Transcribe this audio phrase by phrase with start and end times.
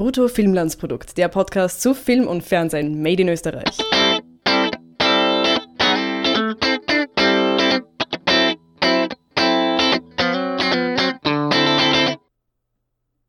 [0.00, 3.76] Brutto Filmlandsprodukt, der Podcast zu Film und Fernsehen made in Österreich.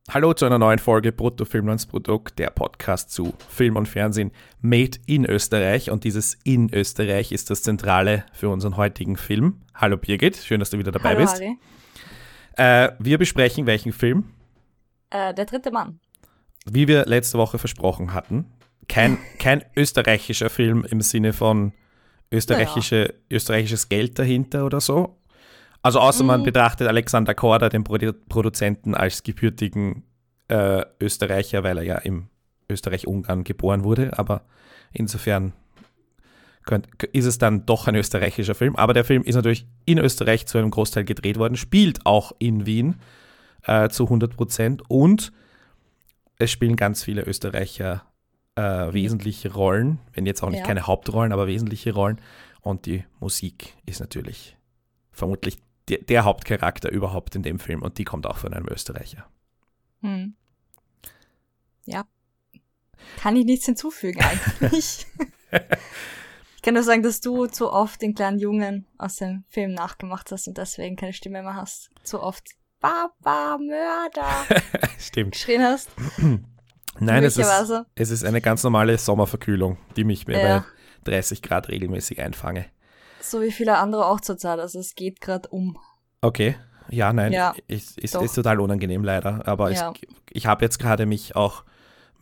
[0.08, 4.32] Hallo zu einer neuen Folge Brutto Filmlandsprodukt, der Podcast zu Film und Fernsehen
[4.62, 5.90] made in Österreich.
[5.90, 9.60] Und dieses in Österreich ist das Zentrale für unseren heutigen Film.
[9.74, 11.34] Hallo Birgit, schön, dass du wieder dabei Hallo, bist.
[11.34, 11.58] Harry.
[12.56, 14.30] Äh, wir besprechen welchen Film?
[15.10, 16.00] Äh, der dritte Mann.
[16.70, 18.46] Wie wir letzte Woche versprochen hatten.
[18.88, 21.72] Kein, kein österreichischer Film im Sinne von
[22.30, 25.18] österreichische, österreichisches Geld dahinter oder so.
[25.82, 26.44] Also außer man Mhm.
[26.44, 30.04] betrachtet Alexander Korda, den Produ Produzenten, als gebürtigen
[30.48, 32.28] äh, Österreicher, weil er ja im
[32.68, 34.16] Österreich-Ungarn geboren wurde.
[34.18, 34.42] Aber
[34.92, 35.52] insofern
[36.64, 38.76] könnt, ist es dann doch ein österreichischer Film.
[38.76, 42.64] Aber der Film ist natürlich in Österreich zu einem Großteil gedreht worden, spielt auch in
[42.66, 42.96] Wien
[43.64, 45.32] äh, zu 100 Prozent und
[46.42, 48.04] es spielen ganz viele Österreicher
[48.56, 50.66] äh, wesentliche Rollen, wenn jetzt auch nicht Ja.
[50.66, 52.20] keine Hauptrollen, aber wesentliche Rollen.
[52.60, 54.56] Und die Musik ist natürlich
[55.10, 59.26] vermutlich der, der Hauptcharakter überhaupt in dem Film und die kommt auch von einem Österreicher.
[60.00, 60.34] Hm.
[61.84, 62.04] Ja.
[63.16, 65.06] Kann ich nichts hinzufügen eigentlich.
[66.56, 70.30] ich kann nur sagen, dass du zu oft den kleinen Jungen aus dem Film nachgemacht
[70.30, 71.90] hast und deswegen keine Stimme mehr hast.
[72.04, 72.50] Zu oft
[72.82, 74.60] Papa, Mörder
[74.98, 75.32] Stimmt.
[75.32, 75.88] geschrien hast.
[76.98, 77.50] Nein, es ist,
[77.94, 80.64] es ist eine ganz normale Sommerverkühlung, die mich mir Ja.
[81.04, 82.66] bei 30 Grad regelmäßig einfange.
[83.20, 84.58] So wie viele andere auch zurzeit.
[84.58, 85.78] Also es geht gerade um.
[86.20, 86.56] Okay.
[86.90, 88.22] Ja, nein, Ja, ist, ist, doch.
[88.22, 89.46] ist total unangenehm leider.
[89.48, 89.92] Aber Ja.
[89.94, 91.64] es, ich habe jetzt gerade mich auch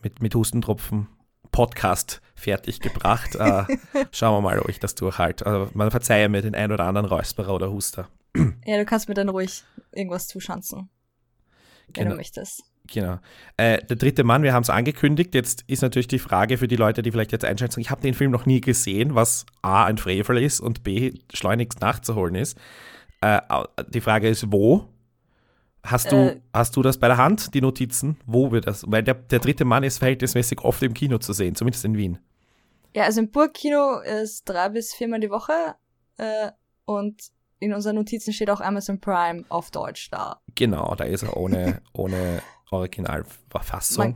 [0.01, 1.07] mit, mit Hustentropfen
[1.51, 3.35] Podcast fertig gebracht.
[3.35, 3.63] äh,
[4.11, 5.45] schauen wir mal, ob ich das durchhalte.
[5.45, 8.07] Also man verzeihe mir den ein oder anderen Räusperer oder Huster.
[8.65, 10.89] Ja, du kannst mir dann ruhig irgendwas zuschanzen,
[11.87, 12.11] wenn Genau.
[12.11, 12.63] du möchtest.
[12.87, 13.19] Genau.
[13.57, 15.33] Äh, der dritte Mann, wir haben es angekündigt.
[15.35, 18.13] Jetzt ist natürlich die Frage für die Leute, die vielleicht jetzt einschätzen, ich habe den
[18.13, 22.57] Film noch nie gesehen, was A, ein Frevel ist und B, schleunigst nachzuholen ist.
[23.21, 23.39] Äh,
[23.89, 24.87] die Frage ist, wo?
[25.83, 26.41] Hast du, Äh.
[26.53, 28.17] hast du das bei der Hand, die Notizen?
[28.25, 28.83] Wo wir das?
[28.87, 32.19] Weil der, der dritte Mann ist verhältnismäßig oft im Kino zu sehen, zumindest in Wien.
[32.95, 35.53] Ja, also im Burgkino ist drei bis viermal die Woche
[36.17, 36.51] äh,
[36.85, 37.21] und
[37.61, 40.41] in unseren Notizen steht auch Amazon Prime auf Deutsch da.
[40.55, 42.41] Genau, da ist er ohne, ohne
[42.71, 44.03] Originalverfassung.
[44.03, 44.15] Man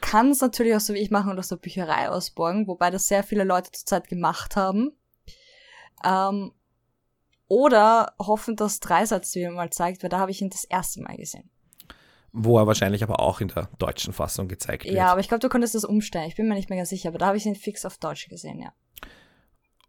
[0.00, 3.06] kann es natürlich auch so wie ich machen und aus der Bücherei ausborgen, wobei das
[3.06, 4.92] sehr viele Leute zurzeit gemacht haben.
[6.04, 6.52] Ähm,
[7.46, 11.16] oder hoffen, dass Dreisatz wieder mal zeigt, weil da habe ich ihn das erste Mal
[11.16, 11.48] gesehen.
[12.32, 14.94] Wo er wahrscheinlich aber auch in der deutschen Fassung gezeigt wird.
[14.94, 16.28] Ja, aber ich glaube, du konntest das umstellen.
[16.28, 18.28] Ich bin mir nicht mehr ganz sicher, aber da habe ich ihn fix auf Deutsch
[18.28, 18.72] gesehen, ja.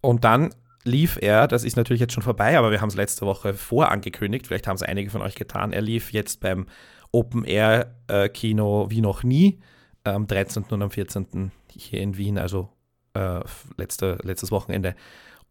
[0.02, 0.54] Und dann
[0.84, 4.48] lief er, das ist natürlich jetzt schon vorbei, aber wir haben es letzte Woche vorangekündigt,
[4.48, 6.66] vielleicht haben es einige von euch getan, er lief jetzt beim
[7.12, 9.60] Open Air äh, wie noch nie,
[10.04, 10.64] am 13.
[10.70, 11.52] und am 14.
[11.72, 12.70] hier in Wien, also
[13.14, 13.42] äh,
[13.78, 14.96] letzte, letztes Wochenende.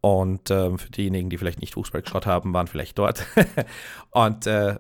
[0.01, 3.27] Und ähm, für diejenigen, die vielleicht nicht Fußball geschaut haben, waren vielleicht dort.
[4.11, 4.79] und äh,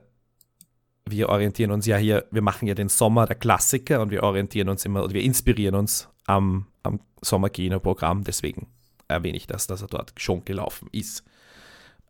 [1.06, 4.68] wir orientieren uns ja hier, wir machen ja den Sommer der Klassiker und wir orientieren
[4.68, 8.68] uns immer, wir inspirieren uns am, am Sommerkino-Programm, deswegen
[9.10, 11.24] erwähne ich das, dass er dort schon gelaufen ist.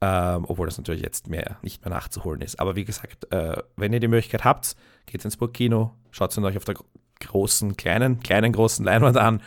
[0.02, 2.58] Ähm, obwohl das natürlich jetzt mehr, nicht mehr nachzuholen ist.
[2.58, 4.74] Aber wie gesagt, äh, wenn ihr die Möglichkeit habt,
[5.04, 6.86] geht ins Burgkino, schaut ihn euch auf der gro-
[7.20, 9.42] großen, kleinen, kleinen, großen Leinwand an.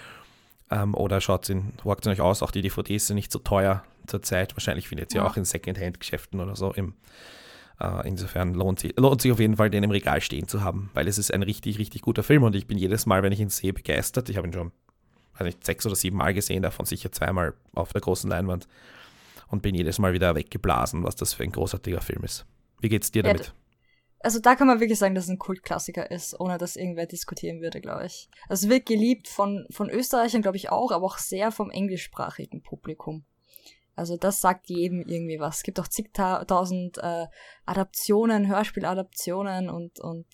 [0.69, 2.43] Ähm, oder schaut ihn, walkt ihn euch aus.
[2.43, 4.55] Auch die DVDs sind nicht so teuer zurzeit.
[4.55, 5.27] Wahrscheinlich findet ihr Ja.
[5.27, 6.71] auch in Secondhand-Geschäften oder so.
[6.71, 6.93] Im,
[7.79, 10.91] äh, insofern lohnt sich, lohnt sich auf jeden Fall, den im Regal stehen zu haben,
[10.93, 13.39] weil es ist ein richtig, richtig guter Film und ich bin jedes Mal, wenn ich
[13.39, 14.29] ihn sehe, begeistert.
[14.29, 14.71] Ich habe ihn schon
[15.33, 18.67] weiß nicht, sechs oder sieben Mal gesehen, davon sicher zweimal auf der großen Leinwand
[19.47, 22.45] und bin jedes Mal wieder weggeblasen, was das für ein großartiger Film ist.
[22.81, 23.53] Wie geht's dir Ja, damit?
[24.19, 27.61] Also da kann man wirklich sagen, dass es ein Kultklassiker ist, ohne dass irgendwer diskutieren
[27.61, 28.29] würde, glaube ich.
[28.47, 32.63] Also es wird geliebt von, von Österreichern, glaube ich auch, aber auch sehr vom englischsprachigen
[32.63, 33.25] Publikum.
[33.95, 35.57] Also das sagt jedem irgendwie was.
[35.57, 37.27] Es gibt auch zigtausend äh,
[37.65, 40.25] Adaptionen, Hörspieladaptionen und, und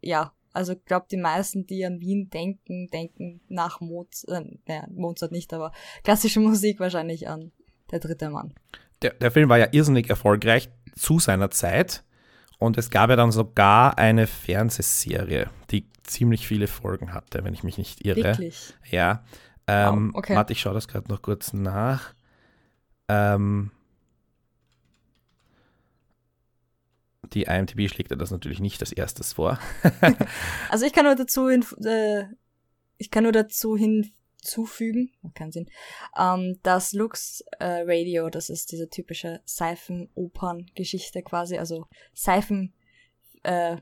[0.00, 4.86] ja, also ich glaube, die meisten, die an Wien denken, denken nach Mozart, äh, naja,
[4.90, 5.72] Mozart nicht, aber
[6.02, 7.52] klassische Musik wahrscheinlich an
[7.90, 8.54] der dritte Mann.
[9.02, 12.04] Der, der Film war ja irrsinnig erfolgreich zu seiner Zeit
[12.58, 17.64] und es gab ja dann sogar eine Fernsehserie, die ziemlich viele Folgen hatte, wenn ich
[17.64, 18.24] mich nicht irre.
[18.24, 18.74] Wirklich.
[18.90, 19.24] Ja.
[19.66, 20.36] Ähm, Wow, okay.
[20.36, 22.14] Warte, ich schaue das gerade noch kurz nach.
[23.08, 23.70] Ähm,
[27.32, 29.58] die IMDb schlägt ja das natürlich nicht als erstes vor.
[30.70, 32.24] Also ich kann nur dazu hin, äh,
[32.98, 35.70] ich kann nur dazu hinzufügen, keinen Sinn,
[36.18, 42.72] ähm, dass Lux äh, Radio, das ist diese typische Seifenopern-Geschichte quasi, also Seifen,
[43.42, 43.76] äh,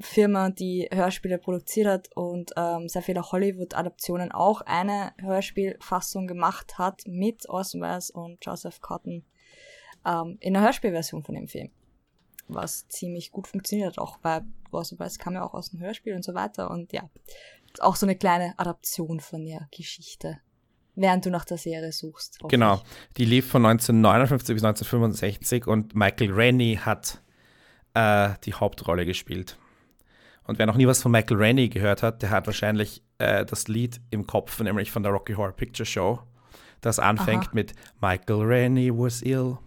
[0.00, 7.02] Firma, die Hörspiele produziert hat und ähm, sehr viele Hollywood-Adaptionen auch eine Hörspielfassung gemacht hat
[7.06, 9.24] mit Orson Welles und Joseph Cotton
[10.04, 11.70] ähm, in der Hörspielversion von dem Film.
[12.48, 16.14] Was ziemlich gut funktioniert hat, auch weil Orson Welles kam ja auch aus dem Hörspiel
[16.14, 17.08] und so weiter und ja,
[17.80, 20.40] auch so eine kleine Adaption von der Geschichte
[20.96, 22.38] während du nach der Serie suchst.
[22.48, 22.80] Genau,
[23.16, 27.20] die lief von 1959 bis 1965 und Michael Rennie hat
[27.94, 29.58] äh, die Hauptrolle gespielt.
[30.46, 33.68] Und wer noch nie was von Michael Rennie gehört hat, der hat wahrscheinlich äh, das
[33.68, 36.20] Lied im Kopf, nämlich von der Rocky Horror Picture Show,
[36.80, 37.54] das anfängt Aha.
[37.54, 39.58] mit Michael Rennie was ill,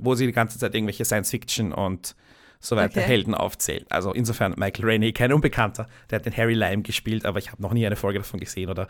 [0.00, 2.14] wo sie die ganze Zeit irgendwelche Science-Fiction und
[2.60, 3.08] so weiter okay.
[3.08, 3.86] Helden aufzählt.
[3.90, 7.62] Also insofern Michael Rennie, kein Unbekannter, der hat den Harry Lime gespielt, aber ich habe
[7.62, 8.86] noch nie eine Folge davon gesehen oder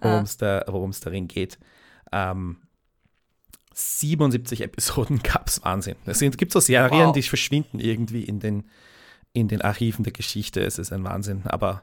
[0.00, 0.62] worum es ah.
[0.64, 1.58] da, darin geht.
[2.12, 2.58] Ähm,
[3.72, 5.96] 77 Episoden gab es Wahnsinn.
[6.04, 7.12] Es gibt so Serien, wow.
[7.14, 8.64] die verschwinden irgendwie in den
[9.34, 10.60] in den Archiven der Geschichte.
[10.60, 11.82] Es ist ein Wahnsinn, aber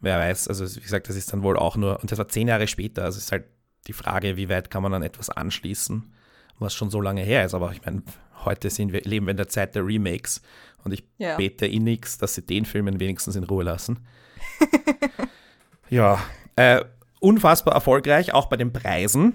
[0.00, 2.48] wer weiß, also wie gesagt, das ist dann wohl auch nur, und das war zehn
[2.48, 3.44] Jahre später, also es ist halt
[3.86, 6.14] die Frage, wie weit kann man an etwas anschließen,
[6.58, 8.02] was schon so lange her ist, aber ich meine,
[8.44, 10.42] heute sind wir, leben wir in der Zeit der Remakes
[10.84, 11.36] und ich ja.
[11.36, 14.06] bete innigst, dass sie den Filmen wenigstens in Ruhe lassen.
[15.90, 16.18] ja,
[16.56, 16.84] äh,
[17.20, 19.34] unfassbar erfolgreich, auch bei den Preisen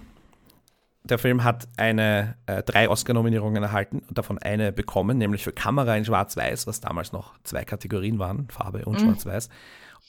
[1.04, 5.96] der Film hat eine, äh, drei Oscar-Nominierungen erhalten und davon eine bekommen, nämlich für Kamera
[5.96, 9.06] in Schwarz-Weiß, was damals noch zwei Kategorien waren, Farbe und mhm.
[9.06, 9.50] Schwarz-Weiß.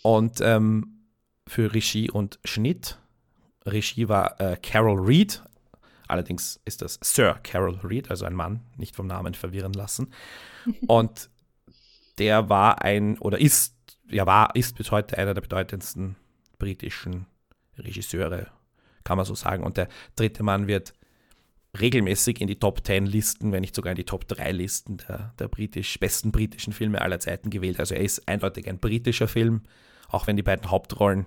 [0.03, 1.07] Und ähm,
[1.47, 2.99] für Regie und Schnitt.
[3.67, 5.43] Regie war äh, Carol Reed.
[6.11, 10.13] Allerdings ist das Sir Carol Reed, also ein Mann, nicht vom Namen verwirren lassen.
[10.87, 11.31] Und
[12.19, 13.77] der war ein, oder ist,
[14.09, 16.17] ja, war, ist bis heute einer der bedeutendsten
[16.59, 17.27] britischen
[17.79, 18.49] Regisseure
[19.05, 19.65] kann man so sagen.
[19.65, 20.93] Und der dritte Mann wird
[21.79, 25.35] regelmäßig in die Top 10 Listen, wenn nicht sogar in die Top 3 Listen der,
[25.39, 27.79] der britisch, besten britischen Filme aller Zeiten gewählt.
[27.81, 29.63] Also er ist eindeutig ein britischer Film,
[30.09, 31.27] auch wenn die beiden Hauptrollen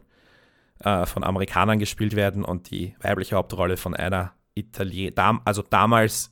[0.80, 6.32] äh, von Amerikanern gespielt werden und die weibliche Hauptrolle von einer Italienerin, also damals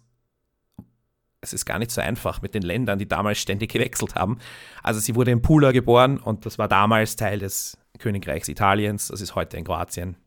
[1.43, 4.37] es ist gar nicht so einfach mit den Ländern, die damals ständig gewechselt haben.
[4.83, 9.21] Also sie wurde in Pula geboren und das war damals Teil des Königreichs Italiens, das
[9.21, 10.17] ist heute in Kroatien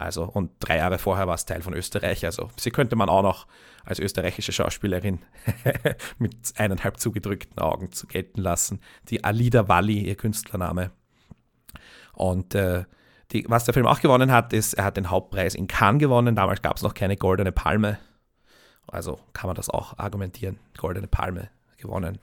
[0.00, 2.24] also, und drei Jahre vorher war es Teil von Österreich.
[2.24, 3.46] Also, sie könnte man auch noch
[3.84, 5.18] als österreichische Schauspielerin
[6.18, 8.80] mit eineinhalb zugedrückten Augen zu gelten lassen.
[9.10, 10.90] Die Alida Walli, ihr Künstlername.
[12.14, 12.84] Und äh,
[13.32, 16.34] die, was der Film auch gewonnen hat, ist, er hat den Hauptpreis in Cannes gewonnen.
[16.34, 17.98] Damals gab es noch keine Goldene Palme.
[18.86, 20.58] Also kann man das auch argumentieren.
[20.76, 22.18] Goldene Palme gewonnen.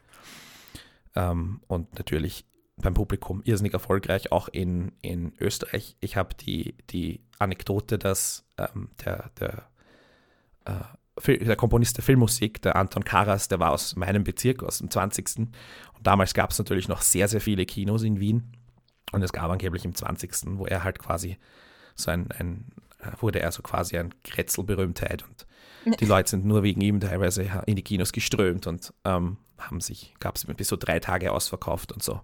[1.16, 2.46] Ähm, und natürlich
[2.78, 5.96] beim Publikum irrsinnig erfolgreich, auch in, in Österreich.
[6.00, 9.64] Ich habe die, die Anekdote, dass ähm, der, der,
[10.66, 14.92] äh, der Komponist der Filmmusik, der Anton Karas, der war aus meinem Bezirk, aus dem
[14.92, 15.40] 20.
[15.40, 15.50] Und
[16.04, 18.57] damals gab es natürlich noch sehr, sehr viele Kinos in Wien.
[19.12, 21.38] Und es gab angeblich im 20., wo er halt quasi
[21.96, 22.66] so ein, ein
[23.00, 25.46] äh, wurde er so quasi ein Kretzelberühmtheit und
[26.00, 30.14] die Leute sind nur wegen ihm teilweise in die Kinos geströmt und ähm, haben sich,
[30.20, 32.22] gab es bis so drei Tage ausverkauft und so.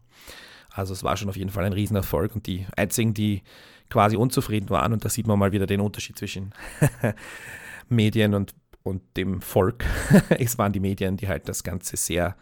[0.70, 3.44] Also es war schon auf jeden Fall ein Riesenerfolg und die einzigen, die
[3.90, 6.54] quasi unzufrieden waren, und da sieht man mal wieder den Unterschied zwischen
[7.90, 9.86] Medien und, und dem Volk,
[10.30, 12.36] es waren die Medien, die halt das Ganze sehr,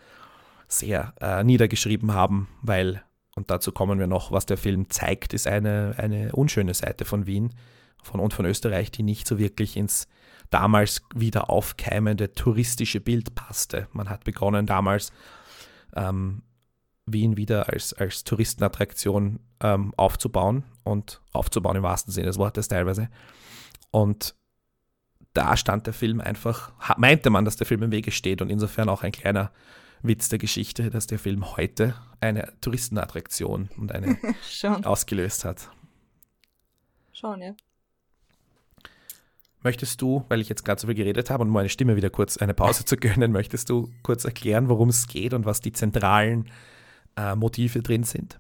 [0.68, 3.04] sehr äh, niedergeschrieben haben, weil,
[3.42, 7.26] und dazu kommen wir noch, was der Film zeigt, ist eine, eine unschöne Seite von
[7.26, 7.56] Wien
[8.04, 10.08] von, und von Österreich, die nicht so wirklich ins
[10.52, 13.88] damals wieder aufkeimende touristische Bild passte.
[13.94, 15.12] Man hat begonnen damals
[15.96, 16.44] ähm,
[17.08, 23.10] Wien wieder als, als Touristenattraktion ähm, aufzubauen und aufzubauen im wahrsten Sinne des Wortes teilweise.
[23.90, 24.36] Und
[25.34, 28.88] da stand der Film einfach, meinte man, dass der Film im Wege steht und insofern
[28.88, 29.52] auch ein kleiner
[30.04, 34.18] Witz der Geschichte, dass der Film heute eine Touristenattraktion und eine
[34.84, 35.70] ausgelöst hat.
[37.14, 37.56] Schon, ja.
[39.64, 42.38] Möchtest du, weil ich jetzt gerade so viel geredet habe und meine Stimme wieder kurz
[42.38, 46.50] eine Pause zu gönnen, möchtest du kurz erklären, worum es geht und was die zentralen
[47.16, 48.40] äh, Motive drin sind?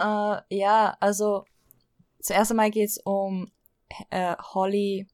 [0.00, 1.44] Uh, ja, also
[2.20, 3.50] zuerst einmal geht es um
[4.10, 5.06] äh, Holly.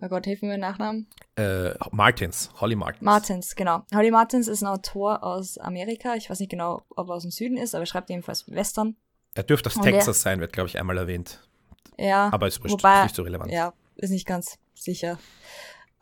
[0.00, 1.06] Oh Gott, hilf mir Nachnamen.
[1.36, 3.02] Äh, Martins, Holly Martins.
[3.02, 3.84] Martins, genau.
[3.94, 6.14] Holly Martins ist ein Autor aus Amerika.
[6.16, 8.96] Ich weiß nicht genau, ob er aus dem Süden ist, aber er schreibt jedenfalls Western.
[9.34, 11.40] Er dürfte aus Texas der, sein, wird, glaube ich, einmal erwähnt.
[11.98, 12.30] Ja.
[12.32, 13.50] Aber ist wobei, nicht so relevant.
[13.52, 15.18] Ja, ist nicht ganz sicher.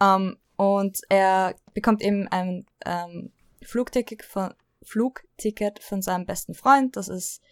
[0.00, 3.32] Um, ähm, und er bekommt eben ein ähm,
[3.62, 6.96] Flugticket von, Flugticket von seinem besten Freund.
[6.96, 7.42] Das ist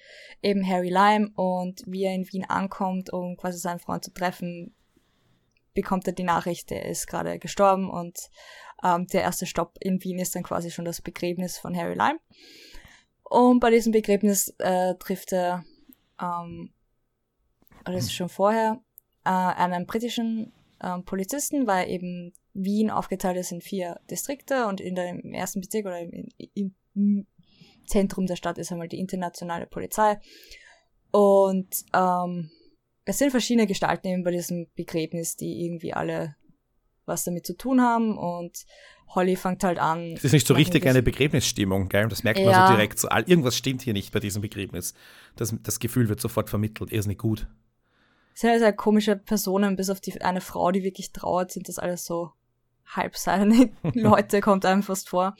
[0.43, 1.31] eben Harry Lime.
[1.35, 4.75] Und wie er in Wien ankommt, um quasi seinen Freund zu treffen,
[5.79, 8.19] bekommt er die Nachricht, er ist gerade gestorben und
[8.83, 12.19] ähm, der erste Stopp in Wien ist dann quasi schon das Begräbnis von Harry Lime.
[13.23, 15.65] Und bei diesem Begräbnis äh, trifft er,
[16.21, 16.73] ähm,
[17.83, 18.81] oder das ist schon vorher,
[19.25, 24.97] äh, einen britischen ähm, Polizisten, weil eben Wien aufgeteilt ist in vier Distrikte und in
[24.97, 27.27] der, im ersten Bezirk oder im, im, im
[27.87, 30.19] Zentrum der Stadt ist einmal die internationale Polizei.
[31.13, 32.51] Und ähm,
[33.09, 36.37] es sind verschiedene Gestalten eben bei diesem Begräbnis, die irgendwie alle
[37.07, 38.67] was damit zu tun haben und
[39.15, 40.13] Holly fängt halt an.
[40.13, 42.07] Es ist nicht so richtig eine Begräbnisstimmung, gell?
[42.09, 42.67] Das merkt man ja.
[42.67, 42.99] so direkt.
[42.99, 44.93] So, irgendwas stimmt hier nicht bei diesem Begräbnis.
[45.37, 46.93] Das, das Gefühl wird sofort vermittelt.
[46.93, 47.49] Er ist nicht gut.
[48.35, 51.79] Es sind sehr komische Personen, bis auf die eine Frau, die wirklich trauert, sind das
[51.79, 52.33] alles so
[52.85, 55.35] halbseidene Leute, kommt einem fast vor.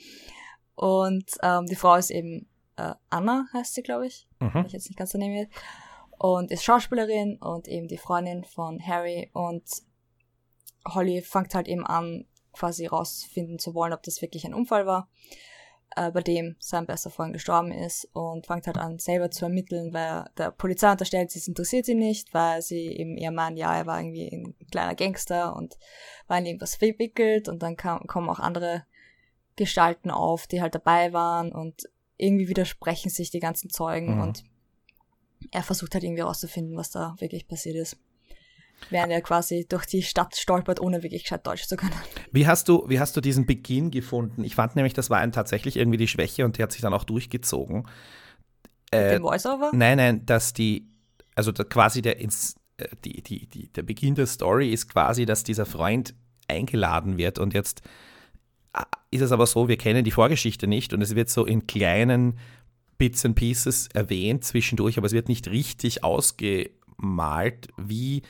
[0.73, 2.47] Und ähm, die Frau ist eben
[2.77, 4.27] äh, Anna, heißt sie, glaube ich.
[4.39, 4.63] Mhm.
[4.65, 5.47] Ich jetzt nicht ganz daneben.
[6.19, 9.31] Und ist Schauspielerin und eben die Freundin von Harry.
[9.33, 9.63] Und
[10.85, 15.09] Holly fängt halt eben an, quasi rausfinden zu wollen, ob das wirklich ein Unfall war,
[15.95, 19.93] äh, bei dem sein bester Freund gestorben ist und fängt halt an, selber zu ermitteln,
[19.93, 23.85] weil der Polizei unterstellt, es interessiert sie nicht, weil sie eben ihr Mann, ja, er
[23.85, 25.77] war irgendwie ein kleiner Gangster und
[26.27, 28.85] war in irgendwas verwickelt und dann kam, kommen auch andere
[29.55, 34.21] Gestalten auf, die halt dabei waren und irgendwie widersprechen sich die ganzen Zeugen mhm.
[34.21, 34.43] und
[35.51, 37.97] er versucht halt irgendwie rauszufinden, was da wirklich passiert ist
[38.89, 41.93] während er quasi durch die Stadt stolpert, ohne wirklich gescheit Deutsch zu können.
[42.31, 44.43] Wie hast du, wie hast du diesen Beginn gefunden?
[44.43, 46.93] Ich fand nämlich, das war ein tatsächlich irgendwie die Schwäche und die hat sich dann
[46.93, 47.87] auch durchgezogen.
[48.91, 49.71] Äh, Dem Voiceover?
[49.73, 50.87] Nein, nein, dass die,
[51.35, 55.25] also da quasi der, ins, äh, die, die, die, der Beginn der Story ist quasi,
[55.25, 56.15] dass dieser Freund
[56.47, 57.81] eingeladen wird und jetzt
[58.73, 58.81] äh,
[59.11, 62.39] ist es aber so, wir kennen die Vorgeschichte nicht und es wird so in kleinen
[62.99, 68.21] Bits and Pieces erwähnt zwischendurch, aber es wird nicht richtig ausgemalt, wie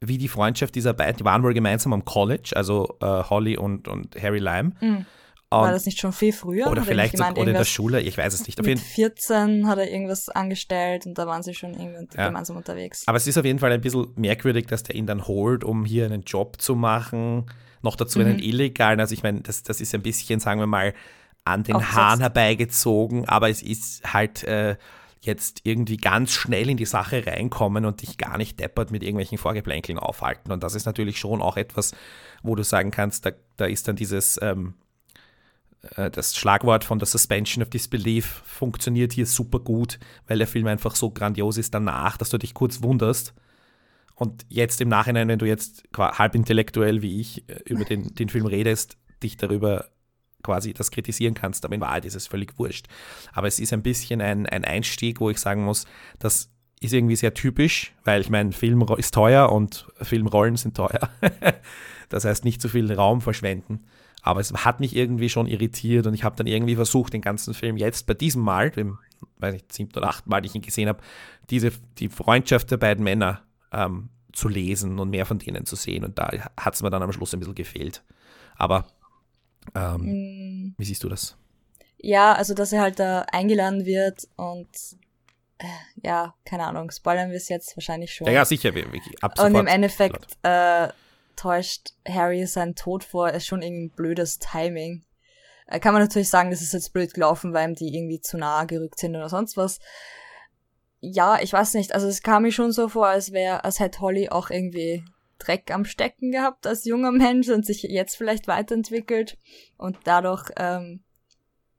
[0.00, 3.88] wie die Freundschaft dieser beiden, die waren wohl gemeinsam am College, also äh, Holly und,
[3.88, 4.72] und Harry Lime.
[4.80, 5.06] Mhm.
[5.50, 6.66] War das nicht schon viel früher?
[6.66, 8.58] Oder vielleicht gemeint, oder in der Schule, ich weiß es nicht.
[8.58, 12.26] Auf mit 14 hat er irgendwas angestellt und da waren sie schon irgendwie ja.
[12.26, 13.04] gemeinsam unterwegs.
[13.06, 15.84] Aber es ist auf jeden Fall ein bisschen merkwürdig, dass der ihn dann holt, um
[15.84, 17.46] hier einen Job zu machen.
[17.82, 18.26] Noch dazu mhm.
[18.26, 18.98] einen illegalen.
[18.98, 20.92] Also ich meine, das, das ist ein bisschen, sagen wir mal,
[21.44, 21.94] an den Aufsatz.
[21.94, 24.76] Haaren herbeigezogen, aber es ist halt äh,
[25.20, 29.38] jetzt irgendwie ganz schnell in die Sache reinkommen und dich gar nicht deppert mit irgendwelchen
[29.38, 30.52] Vorgeplänkeln aufhalten.
[30.52, 31.92] Und das ist natürlich schon auch etwas,
[32.42, 34.74] wo du sagen kannst, da, da ist dann dieses, ähm,
[35.96, 40.66] äh, das Schlagwort von der Suspension of Disbelief funktioniert hier super gut, weil der Film
[40.66, 43.34] einfach so grandios ist danach, dass du dich kurz wunderst.
[44.14, 48.28] Und jetzt im Nachhinein, wenn du jetzt halb intellektuell wie ich äh, über den, den
[48.28, 49.86] Film redest, dich darüber
[50.44, 52.86] quasi das kritisieren kannst, aber in Wahrheit ist es völlig wurscht.
[53.32, 55.86] Aber es ist ein bisschen ein, ein Einstieg, wo ich sagen muss,
[56.20, 61.08] das ist irgendwie sehr typisch, weil ich meine, Film ist teuer und Filmrollen sind teuer.
[62.08, 63.84] das heißt, nicht zu viel Raum verschwenden.
[64.22, 67.52] Aber es hat mich irgendwie schon irritiert und ich habe dann irgendwie versucht, den ganzen
[67.52, 68.98] Film jetzt bei diesem Mal, dem,
[69.38, 71.00] weiß ich, siebten oder achten Mal, die ich ihn gesehen habe,
[71.50, 76.04] die Freundschaft der beiden Männer ähm, zu lesen und mehr von denen zu sehen.
[76.04, 78.02] Und da hat es mir dann am Schluss ein bisschen gefehlt.
[78.56, 78.86] Aber
[79.74, 80.74] ähm, mm.
[80.78, 81.36] Wie siehst du das?
[81.98, 84.68] Ja, also dass er halt da eingeladen wird und
[85.58, 85.66] äh,
[86.02, 88.26] ja, keine Ahnung, spoilern wir es jetzt wahrscheinlich schon.
[88.26, 88.74] Ja, ja sicher.
[88.74, 90.88] Wir, wir, ab und im Endeffekt äh,
[91.36, 95.04] täuscht Harry seinen Tod vor, ist schon irgendwie ein blödes Timing.
[95.66, 98.36] Äh, kann man natürlich sagen, das ist jetzt blöd gelaufen, weil ihm die irgendwie zu
[98.36, 99.78] nahe gerückt sind oder sonst was.
[101.00, 101.94] Ja, ich weiß nicht.
[101.94, 105.04] Also es kam mir schon so vor, als wäre, als hätte Holly auch irgendwie
[105.38, 109.38] Dreck am Stecken gehabt als junger Mensch und sich jetzt vielleicht weiterentwickelt
[109.76, 111.02] und dadurch, ähm,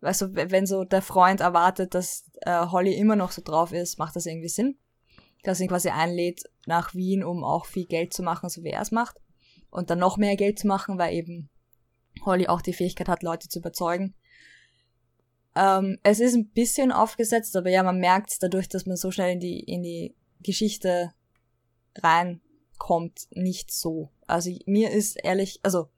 [0.02, 4.16] du, wenn so der Freund erwartet, dass äh, Holly immer noch so drauf ist, macht
[4.16, 4.78] das irgendwie Sinn.
[5.44, 8.82] Dass ihn quasi einlädt nach Wien, um auch viel Geld zu machen, so wie er
[8.82, 9.22] es macht.
[9.70, 11.50] Und dann noch mehr Geld zu machen, weil eben
[12.24, 14.16] Holly auch die Fähigkeit hat, Leute zu überzeugen.
[15.56, 19.34] Ähm, es ist ein bisschen aufgesetzt, aber ja, man merkt dadurch, dass man so schnell
[19.34, 21.14] in die, in die Geschichte
[21.98, 22.42] rein
[22.78, 24.10] kommt nicht so.
[24.28, 25.90] Also mir ist ehrlich, also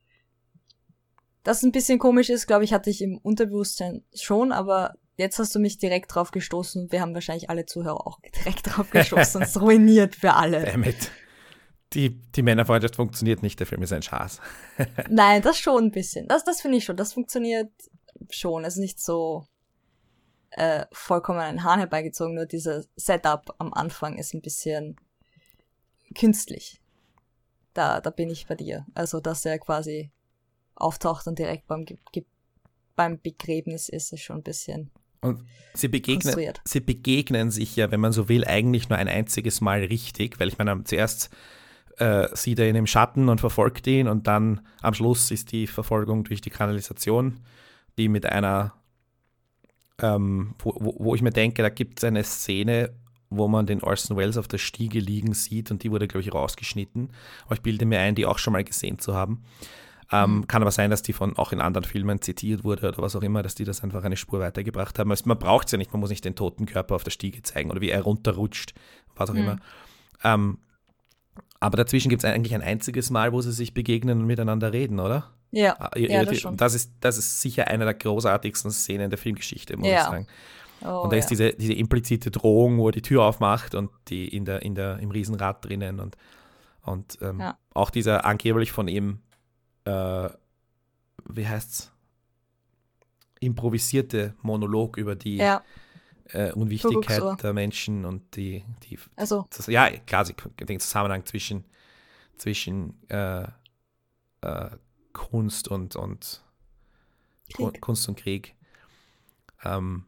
[1.44, 5.56] das ein bisschen komisch ist, glaube ich, hatte ich im Unterbewusstsein schon, aber jetzt hast
[5.56, 6.92] du mich direkt drauf gestoßen.
[6.92, 9.42] Wir haben wahrscheinlich alle Zuhörer auch direkt drauf gestoßen.
[9.44, 10.66] Es ruiniert für alle.
[10.66, 11.12] Damit.
[11.94, 14.42] Die, die Männerfreundschaft funktioniert nicht, der Film ist ein Schaß.
[15.10, 16.28] Nein, das schon ein bisschen.
[16.28, 16.98] Das, das finde ich schon.
[16.98, 17.72] Das funktioniert
[18.30, 18.66] schon.
[18.66, 19.48] Es ist nicht so
[20.52, 24.98] äh, vollkommen ein Hahn herbeigezogen, nur dieser Setup am Anfang ist ein bisschen
[26.16, 26.80] künstlich.
[27.74, 28.86] Da, da bin ich bei dir.
[28.94, 30.12] Also, dass er quasi
[30.76, 31.86] auftaucht und direkt beim,
[32.96, 34.92] beim Begräbnis ist, ist schon ein bisschen.
[35.22, 39.62] Und sie begegnen, sie begegnen sich ja, wenn man so will, eigentlich nur ein einziges
[39.62, 41.30] Mal richtig, weil ich meine, zuerst
[41.98, 45.66] äh, sieht er ihn im Schatten und verfolgt ihn und dann am Schluss ist die
[45.66, 47.40] Verfolgung durch die Kanalisation,
[47.98, 48.74] die mit einer
[50.00, 52.94] ähm, wo, wo, wo ich mir denke, da gibt es eine Szene,
[53.30, 56.34] wo man den Orson Welles auf der Stiege liegen sieht und die wurde, glaube ich,
[56.34, 57.10] rausgeschnitten.
[57.46, 59.44] Aber ich bilde mir ein, die auch schon mal gesehen zu haben.
[60.12, 60.48] Ähm, mhm.
[60.48, 63.24] Kann aber sein, dass die von auch in anderen Filmen zitiert wurde oder was auch
[63.24, 65.12] immer, dass die das einfach eine Spur weitergebracht haben.
[65.12, 67.42] Also man braucht es ja nicht, man muss nicht den toten Körper auf der Stiege
[67.44, 68.74] zeigen oder wie er runterrutscht,
[69.16, 69.42] was auch mhm.
[69.42, 69.60] immer.
[70.24, 70.60] Ähm,
[71.60, 75.00] aber dazwischen gibt es eigentlich ein einziges Mal, wo sie sich begegnen und miteinander reden,
[75.00, 75.32] oder?
[75.52, 76.58] Ja, ah, ja das, schon.
[76.58, 79.98] das, ist, das ist sicher eine der großartigsten Szenen der Filmgeschichte, muss ja.
[79.98, 80.28] ich sagen.
[80.82, 81.30] Oh, und da ist ja.
[81.30, 85.00] diese, diese implizite Drohung, wo er die Tür aufmacht und die in der, in der,
[85.00, 86.18] im Riesenrad drinnen und,
[86.84, 87.58] und ähm, ja.
[87.74, 89.20] auch dieser angeblich von ihm,
[89.86, 90.30] äh,
[91.30, 91.92] wie heißt's,
[93.40, 95.64] improvisierte Monolog über die ja.
[96.26, 99.46] äh, Unwichtigkeit der Menschen und die, die also.
[99.56, 101.66] Das, ja, klar, den Zusammenhang zwischen,
[102.38, 103.44] zwischen äh,
[104.42, 104.70] äh,
[105.14, 106.44] Kunst und, und
[107.80, 108.56] Kunst und Krieg.
[109.64, 110.07] Ähm,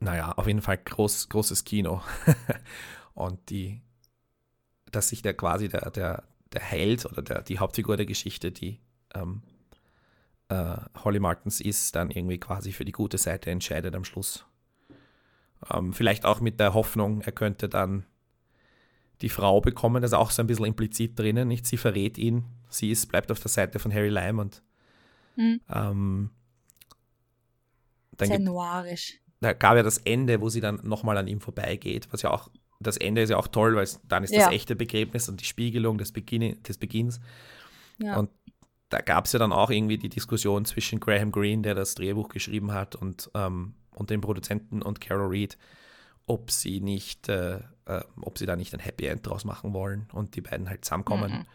[0.00, 2.02] naja, auf jeden Fall groß, großes Kino.
[3.14, 3.82] und die,
[4.90, 8.80] dass sich der quasi der, der, der Held oder der, die Hauptfigur der Geschichte, die
[9.14, 9.42] ähm,
[10.48, 14.46] äh, Holly Martins ist, dann irgendwie quasi für die gute Seite entscheidet am Schluss.
[15.70, 18.06] Ähm, vielleicht auch mit der Hoffnung, er könnte dann
[19.20, 21.66] die Frau bekommen, das ist auch so ein bisschen implizit drinnen, nicht?
[21.66, 24.62] Sie verrät ihn, sie ist, bleibt auf der Seite von Harry Lime und
[25.34, 25.60] mhm.
[25.68, 26.30] ähm,
[28.16, 32.08] dann Sehr noirisch da gab ja das Ende, wo sie dann nochmal an ihm vorbeigeht,
[32.10, 34.44] was ja auch, das Ende ist ja auch toll, weil dann ist ja.
[34.44, 37.20] das echte Begräbnis und die Spiegelung des, Beginn, des Beginns.
[37.98, 38.16] Ja.
[38.16, 38.30] Und
[38.88, 42.28] da gab es ja dann auch irgendwie die Diskussion zwischen Graham Greene, der das Drehbuch
[42.28, 45.58] geschrieben hat, und, ähm, und dem Produzenten und Carol Reed,
[46.26, 50.08] ob sie nicht, äh, äh, ob sie da nicht ein Happy End draus machen wollen
[50.12, 51.32] und die beiden halt zusammenkommen.
[51.32, 51.46] Mhm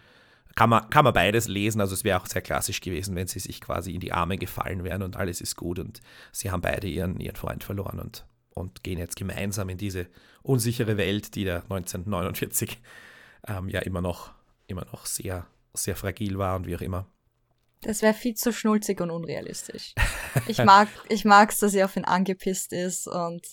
[0.55, 1.81] kann man, kann man beides lesen.
[1.81, 4.83] Also es wäre auch sehr klassisch gewesen, wenn sie sich quasi in die Arme gefallen
[4.83, 8.83] wären und alles ist gut und sie haben beide ihren, ihren Freund verloren und, und
[8.83, 10.07] gehen jetzt gemeinsam in diese
[10.43, 12.79] unsichere Welt, die da 1949
[13.47, 14.31] ähm, ja immer noch,
[14.67, 17.07] immer noch sehr, sehr fragil war und wie auch immer.
[17.81, 19.93] Das wäre viel zu schnulzig und unrealistisch.
[20.47, 23.45] Ich mag, ich mag's, dass sie auf ihn angepisst ist und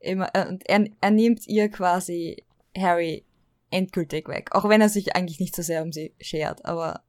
[0.00, 2.42] immer, äh, und er, er nimmt ihr quasi
[2.76, 3.24] Harry
[3.72, 4.50] endgültig weg.
[4.52, 7.02] Auch wenn er sich eigentlich nicht so sehr um sie schert, aber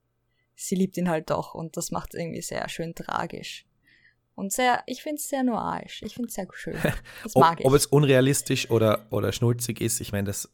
[0.55, 3.65] sie liebt ihn halt doch und das macht es irgendwie sehr schön tragisch.
[4.35, 6.01] Und sehr, ich finde es sehr noirisch.
[6.03, 6.75] Ich finde es sehr schön.
[7.23, 7.65] Das mag ob, ich.
[7.65, 10.49] Ob es unrealistisch oder, oder schnulzig ist, ich meine, das,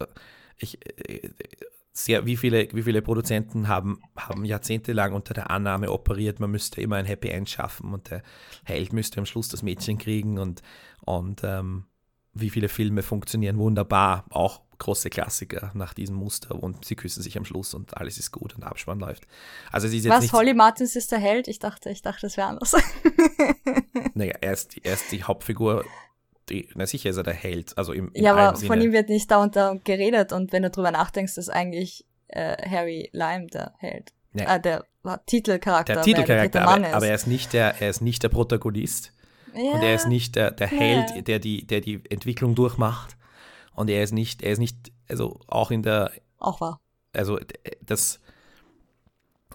[0.58, 0.78] ich,
[1.92, 6.80] sehr, wie viele, wie viele Produzenten haben, haben jahrzehntelang unter der Annahme operiert, man müsste
[6.80, 8.22] immer ein Happy End schaffen und der
[8.64, 10.62] Held müsste am Schluss das Mädchen kriegen und,
[11.04, 11.86] und ähm,
[12.32, 17.38] wie viele Filme funktionieren wunderbar, auch große Klassiker nach diesem Muster und sie küssen sich
[17.38, 19.28] am Schluss und alles ist gut und der Abspann läuft.
[19.70, 21.46] Also sie ist jetzt Was, Holly Martins ist der Held?
[21.46, 22.74] Ich dachte, ich dachte, das wäre anders.
[24.14, 25.84] naja, er ist, er ist die Hauptfigur,
[26.48, 28.66] die, na sicher ist er der Held, also im, im Ja, aber Sinne.
[28.66, 32.04] von ihm wird nicht da und da geredet und wenn du drüber nachdenkst, ist eigentlich
[32.28, 34.12] äh, Harry Lime der Held.
[34.32, 34.56] Ja.
[34.56, 34.84] Äh, der
[35.26, 35.94] Titelcharakter.
[35.94, 39.12] Der Titelcharakter, aber, aber, er ist nicht der, er ist nicht der Protagonist.
[39.54, 39.72] Ja.
[39.72, 41.22] Und er ist nicht der, der Held, ja.
[41.22, 43.16] der, die, der die Entwicklung durchmacht.
[43.74, 46.10] Und er ist nicht, er ist nicht, also auch in der.
[46.38, 46.80] Auch wahr.
[47.12, 47.38] Also
[47.82, 48.20] das.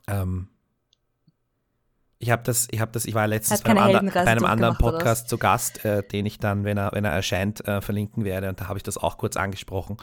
[0.07, 0.49] Ähm,
[2.17, 5.29] ich habe das, ich habe das, ich war letztens bei einem, bei einem anderen Podcast
[5.29, 8.49] zu Gast, äh, den ich dann, wenn er, wenn er erscheint, äh, verlinken werde.
[8.49, 9.97] Und da habe ich das auch kurz angesprochen.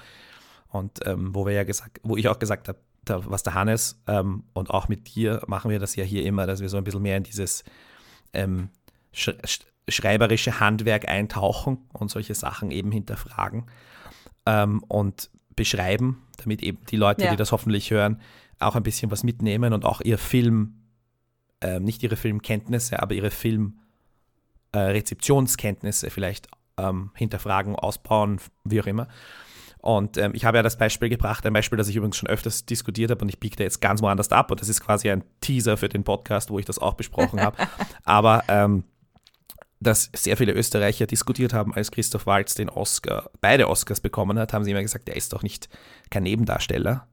[0.69, 4.45] Und ähm, wo wir ja gesagt, wo ich auch gesagt habe, was der Hannes ähm,
[4.53, 7.03] und auch mit dir machen wir das ja hier immer, dass wir so ein bisschen
[7.03, 7.65] mehr in dieses
[8.33, 8.69] ähm,
[9.89, 13.67] schreiberische Handwerk eintauchen und solche Sachen eben hinterfragen
[14.47, 17.31] ähm, und beschreiben, damit eben die Leute, ja.
[17.31, 18.21] die das hoffentlich hören,
[18.59, 20.75] auch ein bisschen was mitnehmen und auch ihr Film,
[21.61, 29.09] äh, nicht ihre Filmkenntnisse, aber ihre Filmrezeptionskenntnisse äh, vielleicht ähm, hinterfragen, ausbauen, wie auch immer.
[29.79, 32.67] Und ähm, ich habe ja das Beispiel gebracht, ein Beispiel, das ich übrigens schon öfters
[32.67, 35.25] diskutiert habe und ich biege da jetzt ganz woanders ab und das ist quasi ein
[35.41, 37.57] Teaser für den Podcast, wo ich das auch besprochen habe.
[38.05, 38.85] Aber ähm,
[39.83, 44.53] dass sehr viele Österreicher diskutiert haben, als Christoph Waltz den Oscar, beide Oscars bekommen hat,
[44.53, 45.69] haben sie immer gesagt, der ist doch nicht
[46.11, 47.07] kein Nebendarsteller.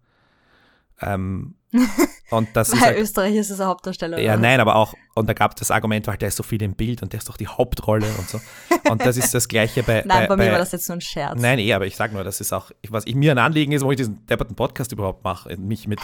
[1.01, 1.55] Ähm,
[2.31, 4.19] und das Weil ist halt, Österreich ist es Hauptdarsteller.
[4.19, 4.41] Ja, oder?
[4.41, 6.73] nein, aber auch, und da gab es das Argument, weil der ist so viel im
[6.73, 8.41] Bild und der ist doch die Hauptrolle und so.
[8.89, 10.03] Und das ist das Gleiche bei.
[10.05, 11.39] nein, bei, bei mir war das jetzt nur ein Scherz.
[11.39, 13.83] Nein, eh, aber ich sage nur, das ist auch, was ich mir ein Anliegen ist,
[13.83, 15.99] wo ich diesen depperten Podcast überhaupt mache, mich mit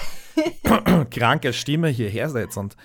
[1.11, 2.77] kranker Stimme hierher setze und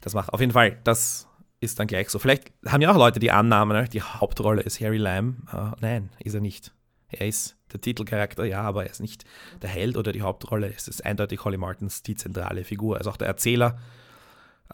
[0.00, 0.32] das mache.
[0.32, 1.26] Auf jeden Fall, das
[1.60, 2.18] ist dann gleich so.
[2.18, 3.88] Vielleicht haben ja auch Leute die Annahme, ne?
[3.88, 5.36] die Hauptrolle ist Harry Lime.
[5.52, 6.72] Uh, nein, ist er nicht.
[7.08, 9.24] Er ist der Titelcharakter, ja, aber er ist nicht
[9.62, 10.72] der Held oder die Hauptrolle.
[10.74, 12.98] Es ist eindeutig Holly Martins die zentrale Figur.
[12.98, 13.78] Also auch der Erzähler,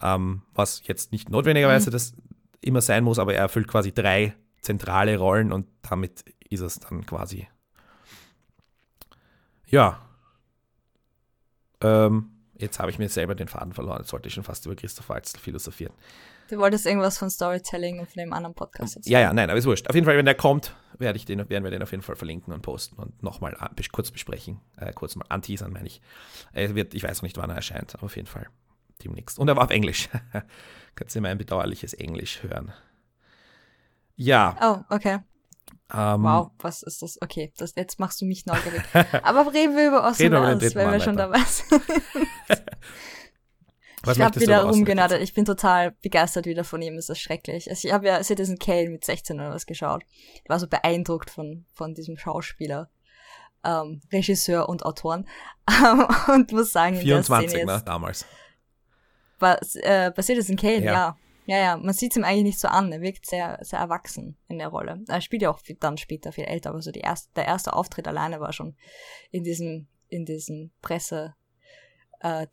[0.01, 1.93] ähm, was jetzt nicht notwendigerweise mhm.
[1.93, 2.13] das
[2.61, 7.05] immer sein muss, aber er erfüllt quasi drei zentrale Rollen und damit ist es dann
[7.05, 7.47] quasi.
[9.67, 10.01] Ja.
[11.81, 13.99] Ähm, jetzt habe ich mir selber den Faden verloren.
[13.99, 15.93] Jetzt sollte ich schon fast über Christoph Waltz philosophieren.
[16.51, 19.13] Du wolltest irgendwas von Storytelling und von dem anderen Podcast erzählen.
[19.13, 19.87] Ja, ja, nein, aber ist wurscht.
[19.87, 22.17] Auf jeden Fall, wenn der kommt, werde ich den, werden wir den auf jeden Fall
[22.17, 23.55] verlinken und posten und nochmal
[23.93, 24.59] kurz besprechen.
[24.75, 26.01] Äh, kurz mal anteasern, meine ich.
[26.51, 28.47] Er wird, ich weiß noch nicht, wann er erscheint, aber auf jeden Fall
[29.01, 29.39] demnächst.
[29.39, 30.09] Und er war auf Englisch.
[30.95, 32.73] Kannst du mein bedauerliches Englisch hören.
[34.17, 34.57] Ja.
[34.89, 35.19] Oh, okay.
[35.93, 37.17] Ähm, wow, was ist das?
[37.21, 38.81] Okay, das, jetzt machst du mich neugierig.
[39.23, 41.81] Aber reden wir über Orson Welles, wenn wir schon dabei sind.
[44.03, 45.21] Was ich habe wieder rumgenadert.
[45.21, 46.97] Ich bin total begeistert wieder von ihm.
[46.97, 47.69] Es ist schrecklich.
[47.69, 50.03] Also ich habe ja Citizen Kane mit 16 oder was geschaut.
[50.43, 52.89] Ich war so beeindruckt von, von diesem Schauspieler,
[53.63, 55.27] ähm, Regisseur und Autoren.
[56.33, 58.25] und muss sagen, 24, ne, damals.
[59.39, 60.93] Bei, äh, bei Citizen Kane, ja.
[60.93, 61.17] ja.
[61.47, 62.91] Ja, ja, man sieht es ihm eigentlich nicht so an.
[62.91, 65.03] Er wirkt sehr, sehr erwachsen in der Rolle.
[65.07, 68.07] Er spielt ja auch dann später viel älter, aber so die erste, der erste Auftritt
[68.07, 68.77] alleine war schon
[69.31, 71.35] in diesem, in diesem Pressezimmer
[72.21, 72.47] äh,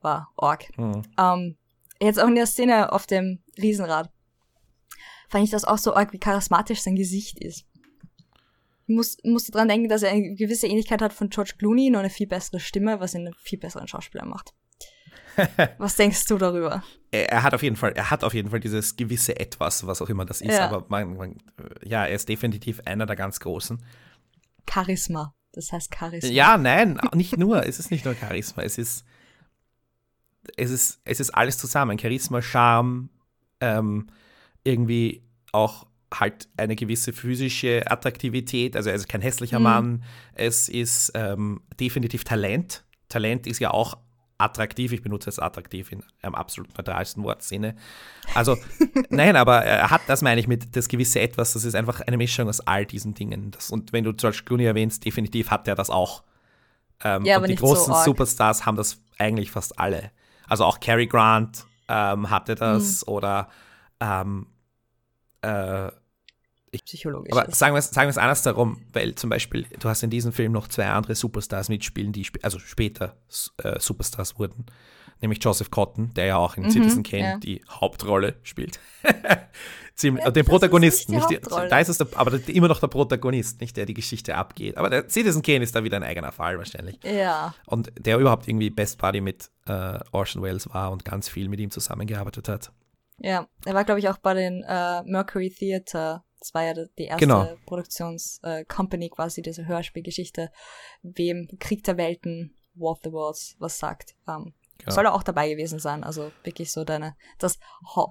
[0.00, 0.66] war Org.
[0.78, 1.02] Mhm.
[1.18, 1.56] Ähm,
[2.00, 4.10] jetzt auch in der Szene auf dem Riesenrad
[5.28, 7.64] fand ich das auch so arg, wie charismatisch sein Gesicht ist.
[8.86, 12.00] Ich muss, musste dran denken, dass er eine gewisse Ähnlichkeit hat von George Clooney, nur
[12.00, 14.52] eine viel bessere Stimme, was ihn einen viel besseren Schauspieler macht.
[15.78, 16.82] Was denkst du darüber?
[17.12, 20.02] Er, er, hat auf jeden Fall, er hat auf jeden Fall dieses gewisse Etwas, was
[20.02, 20.52] auch immer das ist.
[20.52, 20.68] Ja.
[20.68, 21.38] Aber man, man,
[21.84, 23.82] ja, er ist definitiv einer der ganz großen.
[24.68, 25.32] Charisma.
[25.52, 26.30] Das heißt Charisma.
[26.30, 27.66] Ja, nein, nicht nur.
[27.66, 28.62] es ist nicht nur Charisma.
[28.62, 29.04] Es ist,
[30.56, 31.98] es ist, es ist alles zusammen.
[31.98, 33.10] Charisma, Charme,
[33.60, 34.06] ähm,
[34.64, 38.76] irgendwie auch halt eine gewisse physische Attraktivität.
[38.76, 39.64] Also er ist kein hässlicher mhm.
[39.64, 40.04] Mann.
[40.34, 42.84] Es ist ähm, definitiv Talent.
[43.08, 43.98] Talent ist ja auch
[44.40, 44.92] attraktiv.
[44.92, 47.76] Ich benutze es attraktiv in einem absolut neutralsten Wortsinne.
[48.34, 48.56] Also,
[49.10, 52.16] nein, aber er hat, das meine ich mit das gewisse Etwas, das ist einfach eine
[52.16, 53.50] Mischung aus all diesen Dingen.
[53.50, 56.22] Das, und wenn du George Clooney erwähnst, definitiv hat er das auch.
[57.02, 60.10] Ähm, ja, und die großen so Superstars haben das eigentlich fast alle.
[60.48, 63.12] Also auch Cary Grant ähm, hatte das mhm.
[63.12, 63.48] oder
[64.00, 64.46] ähm,
[65.42, 65.90] äh,
[66.72, 67.32] ich, psychologisch.
[67.32, 70.32] Aber sagen wir, sagen wir es anders darum, weil zum Beispiel, du hast in diesem
[70.32, 73.16] Film noch zwei andere Superstars mitspielen, die sp also später
[73.58, 74.66] äh, Superstars wurden.
[75.20, 77.38] Nämlich Joseph Cotton, der ja auch in mhm, Citizen Kane ja.
[77.38, 78.80] die Hauptrolle spielt.
[79.94, 81.14] Ziemlich, ja, den Protagonisten.
[81.14, 84.34] Nicht die, da ist es der, aber immer noch der Protagonist, nicht der die Geschichte
[84.34, 84.78] abgeht.
[84.78, 86.98] Aber der Citizen Kane ist da wieder ein eigener Fall wahrscheinlich.
[87.04, 87.54] Ja.
[87.66, 91.60] Und der überhaupt irgendwie Best Buddy mit äh, Orson Welles war und ganz viel mit
[91.60, 92.72] ihm zusammengearbeitet hat.
[93.18, 97.04] Ja, er war, glaube ich, auch bei den äh, Mercury Theater das war ja die
[97.04, 97.48] erste genau.
[97.66, 100.50] Produktionscompany äh, quasi, diese Hörspielgeschichte,
[101.02, 104.14] wem Krieg der Welten, War of the Worlds was sagt.
[104.26, 104.92] Ähm, genau.
[104.92, 107.58] Soll er auch dabei gewesen sein, also wirklich so deine, das,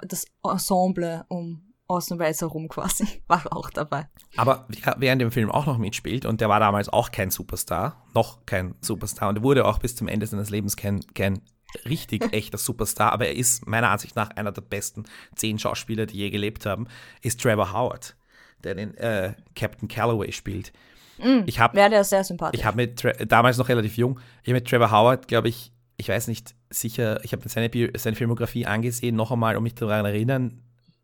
[0.07, 4.07] das Ensemble um Orson Welles herum quasi, war auch dabei.
[4.37, 8.05] Aber wer in dem Film auch noch mitspielt, und der war damals auch kein Superstar,
[8.13, 11.41] noch kein Superstar, und er wurde auch bis zum Ende seines Lebens kein, kein
[11.85, 16.17] richtig echter Superstar, aber er ist meiner Ansicht nach einer der besten zehn Schauspieler, die
[16.17, 16.87] je gelebt haben,
[17.21, 18.15] ist Trevor Howard
[18.63, 20.71] der den äh, Captain Calloway spielt.
[21.17, 22.59] Mm, ich hab, ja, der ist sehr sympathisch.
[22.59, 26.07] Ich habe mit, damals noch relativ jung, ich habe mit Trevor Howard, glaube ich, ich
[26.07, 30.11] weiß nicht sicher, ich habe seine, seine Filmografie angesehen, noch einmal, um mich daran zu
[30.11, 30.61] erinnern,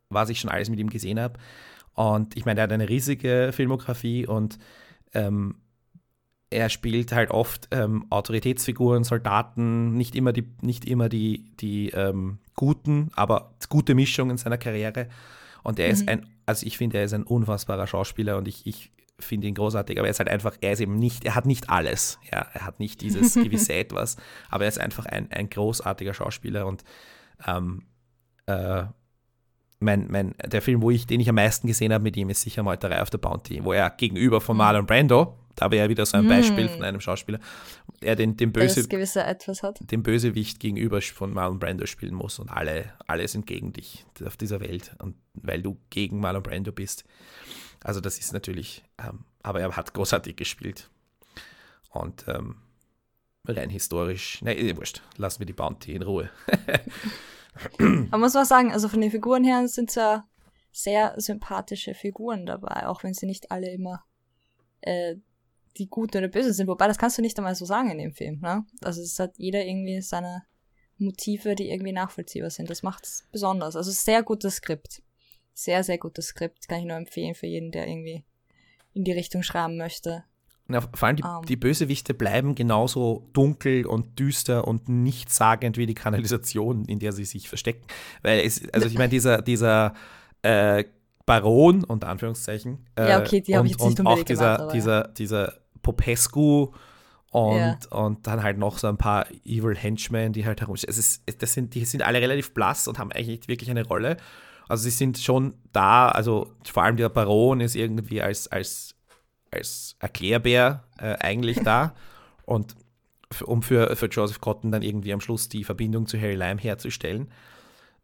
[0.09, 1.39] was ich schon alles mit ihm gesehen habe.
[1.93, 4.57] Und ich meine, er hat eine riesige Filmografie und
[5.13, 5.55] ähm,
[6.49, 12.39] er spielt halt oft ähm, Autoritätsfiguren, Soldaten, nicht immer die, nicht immer die, die ähm,
[12.55, 15.07] guten, aber gute Mischung in seiner Karriere.
[15.63, 15.93] Und er mhm.
[15.93, 19.55] ist ein, also ich finde, er ist ein unfassbarer Schauspieler und ich, ich finde ihn
[19.55, 22.19] großartig, aber er ist halt einfach, er ist eben nicht, er hat nicht alles.
[22.31, 24.17] Ja, er hat nicht dieses gewisse Etwas,
[24.49, 26.83] aber er ist einfach ein, ein großartiger Schauspieler und
[27.47, 27.83] ähm,
[28.45, 28.83] äh,
[29.79, 32.41] mein, mein, der Film, wo ich, den ich am meisten gesehen habe mit ihm, ist
[32.41, 34.59] sicher Meuterei auf der Bounty, wo er gegenüber von mhm.
[34.59, 36.69] Marlon Brando, da wäre ja wieder so ein Beispiel mm.
[36.69, 37.39] von einem Schauspieler,
[38.01, 43.27] er den, den, Böse, den Bösewicht gegenüber von Marlon Brando spielen muss und alle, alle
[43.27, 47.03] sind gegen dich auf dieser Welt und weil du gegen Marlon Brando bist.
[47.83, 50.89] Also das ist natürlich, ähm, aber er hat großartig gespielt.
[51.91, 52.57] Und ähm,
[53.47, 56.29] rein historisch, ne, wurscht, lassen wir die Bounty in Ruhe.
[57.79, 60.27] Man muss auch sagen, also von den Figuren her sind es ja
[60.71, 64.03] sehr sympathische Figuren dabei, auch wenn sie nicht alle immer
[64.81, 65.15] äh,
[65.77, 66.67] die Guten oder Bösen sind.
[66.67, 68.39] Wobei, das kannst du nicht einmal so sagen in dem Film.
[68.41, 68.65] Ne?
[68.81, 70.43] Also es hat jeder irgendwie seine
[70.97, 72.69] Motive, die irgendwie nachvollziehbar sind.
[72.69, 73.75] Das macht es besonders.
[73.75, 75.01] Also sehr gutes Skript.
[75.53, 76.67] Sehr, sehr gutes Skript.
[76.67, 78.23] Kann ich nur empfehlen für jeden, der irgendwie
[78.93, 80.23] in die Richtung schreiben möchte.
[80.67, 81.29] Ja, vor allem die, um.
[81.29, 81.45] Ähm.
[81.45, 87.25] die, Bösewichte bleiben genauso dunkel und düster und nichtssagend wie die Kanalisation, in der sie
[87.25, 87.85] sich verstecken.
[88.23, 89.93] Weil es, also ich meine, dieser, dieser
[90.41, 90.85] äh,
[91.25, 92.85] Baron, unter Anführungszeichen.
[92.95, 95.53] Äh, ja, okay, die habe ich jetzt nicht und auch dieser, gemacht, dieser, dieser
[95.85, 96.71] Popescu
[97.29, 97.77] und, ja.
[97.91, 100.75] und dann halt noch so ein paar Evil Henchmen, die halt herum.
[100.75, 103.85] Es ist, das sind, die sind alle relativ blass und haben eigentlich nicht wirklich eine
[103.85, 104.17] Rolle.
[104.67, 108.95] Also sie sind schon da, also vor allem der Baron ist irgendwie als, als,
[109.51, 111.93] als Erklärbär äh, eigentlich da.
[112.45, 112.75] Und
[113.43, 117.29] um für, für Joseph Cotton dann irgendwie am Schluss die Verbindung zu Harry Lime herzustellen.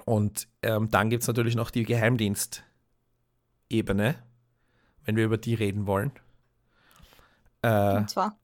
[0.05, 4.15] Und ähm, dann gibt es natürlich noch die Geheimdienstebene,
[5.05, 6.11] wenn wir über die reden wollen.
[7.61, 8.37] Äh, Und zwar?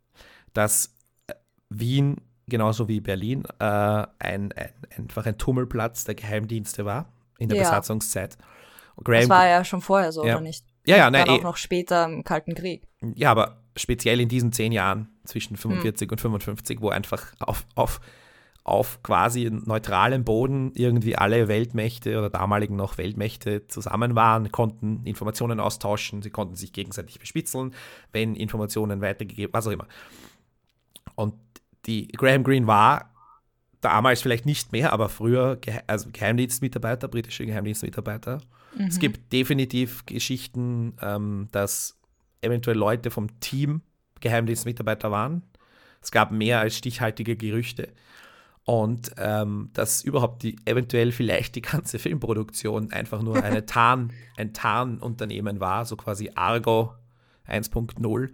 [0.53, 0.95] Dass
[1.27, 1.33] äh,
[1.69, 2.17] Wien,
[2.47, 4.51] genauso wie Berlin, äh, ein, ein,
[4.95, 7.63] einfach ein Tummelplatz der Geheimdienste war in der ja.
[7.63, 8.37] Besatzungszeit.
[9.03, 10.35] Graham, das war ja schon vorher so, ja.
[10.35, 10.65] oder nicht?
[10.85, 11.29] Ja, ja, nein.
[11.29, 12.87] auch eh, noch später im Kalten Krieg.
[13.15, 16.11] Ja, aber speziell in diesen zehn Jahren zwischen 45 hm.
[16.13, 17.99] und 55, wo einfach auf, auf
[18.67, 25.61] auf quasi neutralem Boden irgendwie alle Weltmächte oder damaligen noch Weltmächte zusammen waren, konnten Informationen
[25.61, 27.73] austauschen, sie konnten sich gegenseitig bespitzeln,
[28.11, 29.87] wenn Informationen weitergegeben, was auch immer.
[31.15, 31.33] Und
[31.85, 33.13] die Graham Greene war
[33.79, 38.41] damals vielleicht nicht mehr, aber früher also Geheimdienstmitarbeiter, britische Geheimdienstmitarbeiter.
[38.75, 38.87] Mhm.
[38.87, 41.97] Es gibt definitiv Geschichten, ähm, dass
[42.41, 43.81] eventuell Leute vom Team
[44.19, 45.43] Geheimdienstmitarbeiter waren.
[46.01, 47.93] Es gab mehr als stichhaltige Gerüchte.
[48.67, 54.51] Und ähm, dass überhaupt die eventuell vielleicht die ganze Filmproduktion einfach nur eine Tarn, ein
[54.53, 56.93] Tarnunternehmen war, so quasi Argo
[57.47, 58.29] 1.0,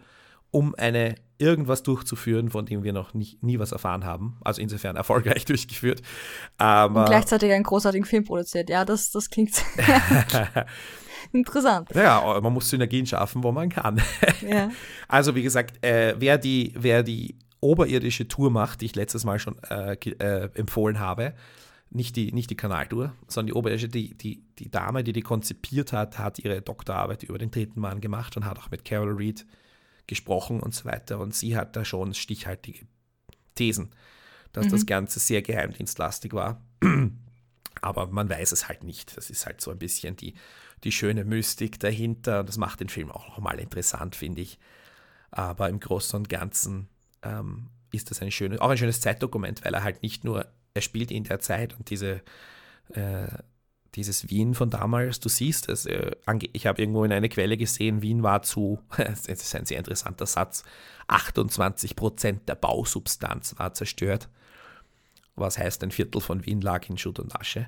[0.50, 4.39] um eine irgendwas durchzuführen, von dem wir noch nicht, nie was erfahren haben.
[4.43, 6.02] Also insofern erfolgreich durchgeführt.
[6.58, 8.72] Aber Und gleichzeitig einen großartigen Film produziert.
[8.72, 9.63] Ja, das, das klingt
[11.32, 11.89] interessant.
[11.93, 14.02] Ja, man muss Synergien schaffen, wo man kann.
[14.41, 14.72] Ja.
[15.08, 19.39] Also wie gesagt, äh, wer, die, wer die oberirdische Tour macht, die ich letztes Mal
[19.39, 21.34] schon äh, äh, empfohlen habe.
[21.89, 25.93] Nicht die, nicht die Kanaltour, sondern die oberirdische, die, die, die Dame, die die konzipiert
[25.93, 29.45] hat, hat ihre Doktorarbeit über den dritten Mann gemacht und hat auch mit Carol Reed
[30.08, 31.19] gesprochen und so weiter.
[31.19, 32.86] Und sie hat da schon stichhaltige
[33.56, 33.91] Thesen,
[34.52, 34.71] dass mhm.
[34.71, 36.62] das Ganze sehr geheimdienstlastig war.
[37.82, 39.15] Aber man weiß es halt nicht.
[39.17, 40.34] Das ist halt so ein bisschen die,
[40.84, 42.43] die schöne Mystik dahinter.
[42.43, 44.58] Das macht den Film auch nochmal interessant, finde ich.
[45.32, 46.88] Aber im Großen und Ganzen
[47.23, 50.81] ähm, ist das ein schönes, auch ein schönes Zeitdokument, weil er halt nicht nur, er
[50.81, 52.21] spielt in der Zeit und diese,
[52.89, 53.27] äh,
[53.95, 56.15] dieses Wien von damals, du siehst es, äh,
[56.53, 60.25] ich habe irgendwo in einer Quelle gesehen, Wien war zu, das ist ein sehr interessanter
[60.25, 60.63] Satz,
[61.07, 64.29] 28 Prozent der Bausubstanz war zerstört.
[65.36, 67.65] Was heißt, ein Viertel von Wien lag in Schutt und Asche.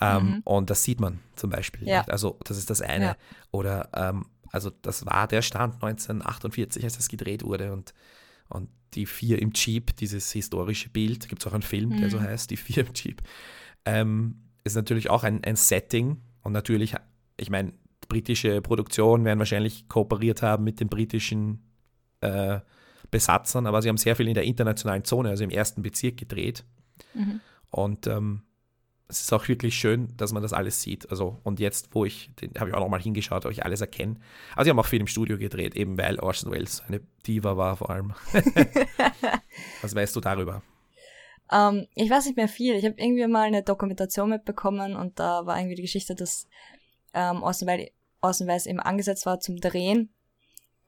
[0.00, 0.40] Ähm, mhm.
[0.44, 1.86] Und das sieht man zum Beispiel.
[1.88, 2.02] Ja.
[2.02, 3.04] Also, das ist das eine.
[3.04, 3.16] Ja.
[3.50, 7.72] Oder, ähm, also, das war der Stand 1948, als das gedreht wurde.
[7.72, 7.94] Und
[8.50, 12.00] und die vier im Jeep, dieses historische Bild, gibt es auch einen Film, mhm.
[12.00, 12.24] der so mhm.
[12.24, 13.22] heißt, die vier im Jeep,
[13.84, 16.18] ähm, ist natürlich auch ein, ein Setting.
[16.42, 16.94] Und natürlich,
[17.36, 17.72] ich meine,
[18.08, 21.62] britische Produktionen werden wahrscheinlich kooperiert haben mit den britischen
[22.20, 22.60] äh,
[23.10, 26.64] Besatzern, aber sie haben sehr viel in der internationalen Zone, also im ersten Bezirk gedreht.
[27.14, 27.40] Mhm.
[27.70, 28.42] Und ähm,
[29.10, 31.10] es ist auch wirklich schön, dass man das alles sieht.
[31.10, 34.16] Also, und jetzt, wo ich, den habe ich auch nochmal hingeschaut, ob ich alles erkenne.
[34.54, 37.76] Also, sie haben auch viel im Studio gedreht, eben weil Orson Welles eine Diva war
[37.76, 38.14] vor allem.
[39.82, 40.62] Was weißt du darüber?
[41.50, 42.74] Um, ähm, ich weiß nicht mehr viel.
[42.76, 46.46] Ich habe irgendwie mal eine Dokumentation mitbekommen und da war irgendwie die Geschichte, dass
[47.12, 50.14] ähm, Orson, Welles, Orson Welles eben angesetzt war zum Drehen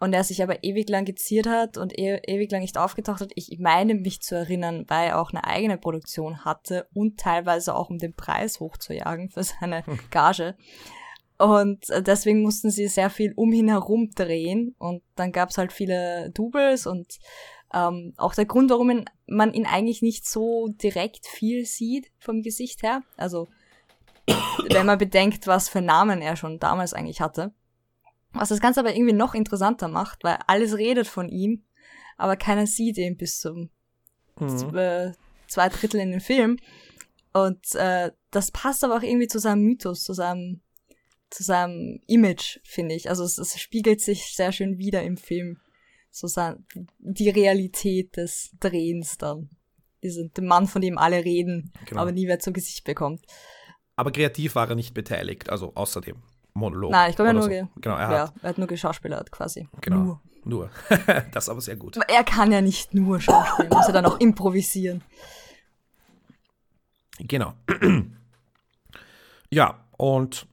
[0.02, 3.30] und er sich aber ewig lang geziert hat und e ewig lang nicht aufgetaucht hat.
[3.36, 7.88] Ich meine mich zu erinnern, weil er auch eine eigene Produktion hatte und teilweise auch
[7.88, 10.00] um den Preis hochzujagen für seine hm.
[10.10, 10.56] Gage.
[11.38, 15.72] Und deswegen mussten sie sehr viel um ihn herum drehen und dann gab es halt
[15.72, 17.20] viele Doubles und
[17.72, 22.82] ähm, auch der Grund, warum man ihn eigentlich nicht so direkt viel sieht vom Gesicht
[22.82, 23.02] her.
[23.16, 23.46] Also
[24.68, 27.52] wenn man bedenkt, was für Namen er schon damals eigentlich hatte.
[28.32, 31.64] Was das Ganze aber irgendwie noch interessanter macht, weil alles redet von ihm,
[32.16, 33.70] aber keiner sieht ihn bis zum
[34.38, 34.76] mhm.
[34.76, 35.12] äh,
[35.46, 36.58] zwei Drittel in den Film.
[37.32, 40.60] Und äh, das passt aber auch irgendwie zu seinem Mythos, zu seinem,
[41.30, 43.08] zu seinem Image, finde ich.
[43.08, 45.58] Also es, es spiegelt sich sehr schön wieder im Film.
[46.10, 46.66] So sein,
[46.98, 49.48] die Realität des Drehens dann.
[50.02, 52.02] Diesen, der Mann, von dem alle reden, genau.
[52.02, 53.24] aber nie wer zu Gesicht bekommt.
[53.96, 56.16] Aber kreativ war er nicht beteiligt, also außerdem.
[56.54, 56.90] Monolog.
[56.90, 57.48] Nein, ich glaube, er, nur so.
[57.48, 59.68] genau, er, ja, hat, er hat nur geschauspielert quasi.
[59.80, 59.96] Genau.
[59.96, 60.20] Nur.
[60.44, 60.70] nur.
[61.32, 61.96] das ist aber sehr gut.
[62.08, 65.02] Er kann ja nicht nur schauspielen, muss er dann auch improvisieren.
[67.18, 67.54] Genau.
[69.50, 70.46] ja, und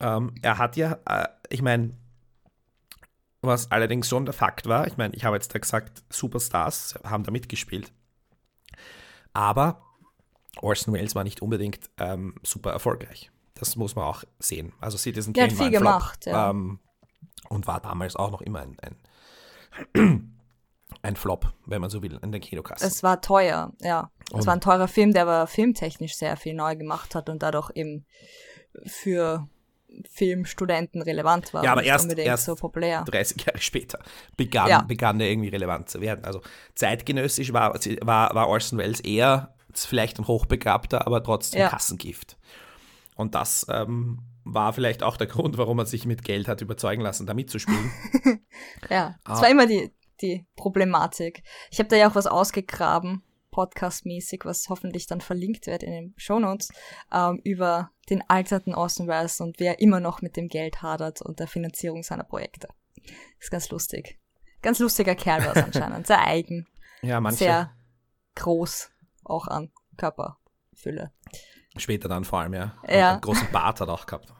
[0.00, 1.92] ähm, er hat ja, äh, ich meine,
[3.42, 7.24] was allerdings schon der Fakt war, ich meine, ich habe jetzt da gesagt, Superstars haben
[7.24, 7.92] da mitgespielt.
[9.32, 9.82] Aber
[10.60, 13.31] Orson Welles war nicht unbedingt ähm, super erfolgreich.
[13.62, 14.72] Das muss man auch sehen.
[14.80, 16.50] Also Citizen Kane war ein gemacht, Flop, ja.
[16.50, 16.80] ähm,
[17.48, 18.76] und war damals auch noch immer ein,
[19.94, 20.34] ein,
[21.02, 22.84] ein, Flop, wenn man so will, in den Kinokassen.
[22.84, 24.10] Es war teuer, ja.
[24.32, 27.44] Und es war ein teurer Film, der aber filmtechnisch sehr viel neu gemacht hat und
[27.44, 28.04] dadurch eben
[28.84, 29.48] für
[30.10, 31.62] Filmstudenten relevant war.
[31.62, 33.04] Ja, aber erst, erst so populär.
[33.04, 34.00] 30 Jahre später
[34.36, 34.82] begann, ja.
[34.82, 36.24] begann er irgendwie relevant zu werden.
[36.24, 36.42] Also
[36.74, 41.68] zeitgenössisch war, war, war Orson Welles eher vielleicht ein Hochbegabter, aber trotzdem ja.
[41.68, 42.36] Kassengift.
[43.14, 47.02] Und das ähm, war vielleicht auch der Grund, warum er sich mit Geld hat überzeugen
[47.02, 47.90] lassen, da mitzuspielen.
[48.90, 49.42] ja, das ah.
[49.42, 51.42] war immer die, die Problematik.
[51.70, 56.14] Ich habe da ja auch was ausgegraben, podcastmäßig, was hoffentlich dann verlinkt wird in den
[56.16, 56.70] Shownotes,
[57.12, 61.38] ähm, über den alterten Austin Welles und wer immer noch mit dem Geld hadert und
[61.38, 62.68] der Finanzierung seiner Projekte.
[63.38, 64.18] Ist ganz lustig.
[64.62, 66.06] Ganz lustiger Kerl war es anscheinend.
[66.06, 66.66] Sehr eigen.
[67.02, 67.38] Ja, manche.
[67.38, 67.72] Sehr
[68.36, 68.90] groß,
[69.24, 71.12] auch an Körperfülle.
[71.76, 72.74] Später dann vor allem, ja.
[72.88, 73.12] ja.
[73.12, 74.32] einen großen Bart hat er auch gehabt.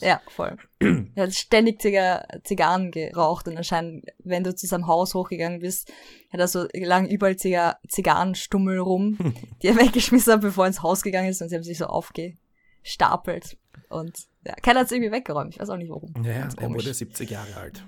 [0.00, 0.56] Ja, voll.
[1.14, 5.92] er hat ständig Ziga Zigarren geraucht und anscheinend, wenn du zu seinem Haus hochgegangen bist,
[6.32, 9.18] hat er so lang überall Ziga Zigarrenstummel rum,
[9.62, 11.86] die er weggeschmissen hat, bevor er ins Haus gegangen ist und sie haben sich so
[11.86, 13.58] aufgestapelt.
[13.88, 15.54] Und ja, keiner hat es irgendwie weggeräumt.
[15.54, 16.14] Ich weiß auch nicht warum.
[16.22, 17.84] Ja, er wurde 70 Jahre alt.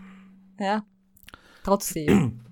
[0.58, 0.84] Ja,
[1.64, 2.44] trotzdem.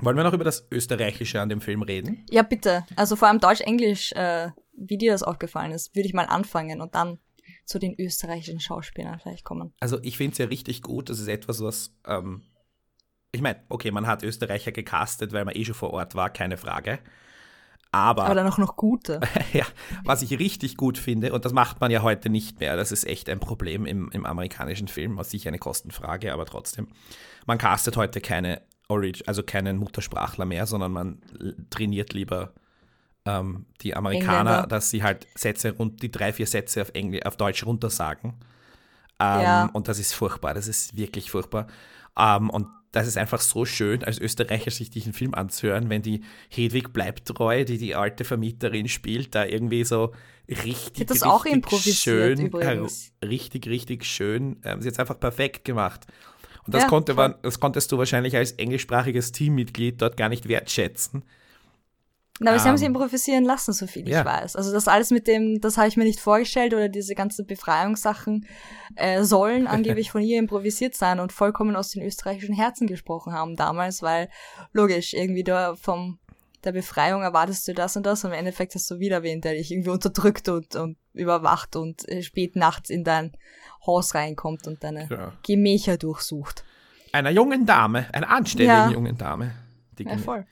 [0.00, 2.26] Wollen wir noch über das Österreichische an dem Film reden?
[2.28, 2.84] Ja, bitte.
[2.96, 6.94] Also vor allem Deutsch-Englisch äh, wie dir das aufgefallen ist, würde ich mal anfangen und
[6.94, 7.18] dann
[7.64, 9.72] zu den österreichischen Schauspielern vielleicht kommen.
[9.80, 11.10] Also ich finde es ja richtig gut.
[11.10, 12.42] Das ist etwas, was, ähm,
[13.32, 16.56] ich meine, okay, man hat Österreicher gecastet, weil man eh schon vor Ort war, keine
[16.56, 16.98] Frage.
[17.94, 19.20] Aber, Aber dann auch noch gute.
[19.52, 19.66] ja,
[20.04, 23.04] was ich richtig gut finde, und das macht man ja heute nicht mehr, das ist
[23.04, 26.88] echt ein Problem im, im amerikanischen Film, was sicher eine Kostenfrage, aber trotzdem.
[27.46, 31.22] Man castet heute keine Orig also keinen Muttersprachler mehr, sondern man
[31.70, 32.52] trainiert lieber
[33.24, 34.66] ähm, die Amerikaner, Engländer.
[34.66, 38.34] dass sie halt Sätze und die drei, vier Sätze auf, Engl auf Deutsch runtersagen.
[39.20, 39.70] Ähm, ja.
[39.72, 41.66] Und das ist furchtbar, das ist wirklich furchtbar.
[42.18, 46.22] Ähm, und das ist einfach so schön, als Österreicher sich diesen Film anzuhören, wenn die
[46.50, 50.12] Hedwig bleibt treu, die die alte Vermieterin spielt, da irgendwie so
[50.48, 53.12] richtig, das richtig auch improvisiert, schön, übrigens.
[53.24, 54.60] richtig, richtig schön.
[54.64, 56.06] Ähm, sie hat es einfach perfekt gemacht.
[56.66, 60.46] Und das, ja, konnte man, das konntest du wahrscheinlich als englischsprachiges Teammitglied dort gar nicht
[60.46, 61.24] wertschätzen.
[62.40, 64.24] Na, aber um, sie haben sie ähm, improvisieren lassen, so viel ich ja.
[64.24, 64.56] weiß.
[64.56, 68.46] Also das alles mit dem, das habe ich mir nicht vorgestellt oder diese ganzen Befreiungssachen
[68.96, 73.56] äh, sollen angeblich von ihr improvisiert sein und vollkommen aus den österreichischen Herzen gesprochen haben
[73.56, 74.28] damals, weil
[74.72, 76.18] logisch, irgendwie da vom
[76.64, 79.54] der Befreiung erwartest du das und das und im Endeffekt hast du wieder wen, der
[79.54, 83.32] dich irgendwie unterdrückt und, und überwacht und äh, spät nachts in dein
[83.84, 85.32] Haus reinkommt und deine ja.
[85.44, 86.64] Gemächer durchsucht.
[87.12, 88.90] Einer jungen Dame, einer anständigen ja.
[88.90, 89.52] jungen Dame.
[89.98, 90.46] ja, voll.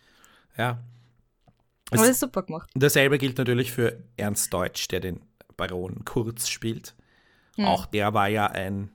[0.59, 0.81] Ja,
[1.91, 2.71] aber das ist super gemacht.
[2.75, 5.21] Dasselbe gilt natürlich für Ernst Deutsch, der den
[5.57, 6.95] Baron Kurz spielt.
[7.57, 7.67] Hm.
[7.67, 8.91] Auch der war ja ein.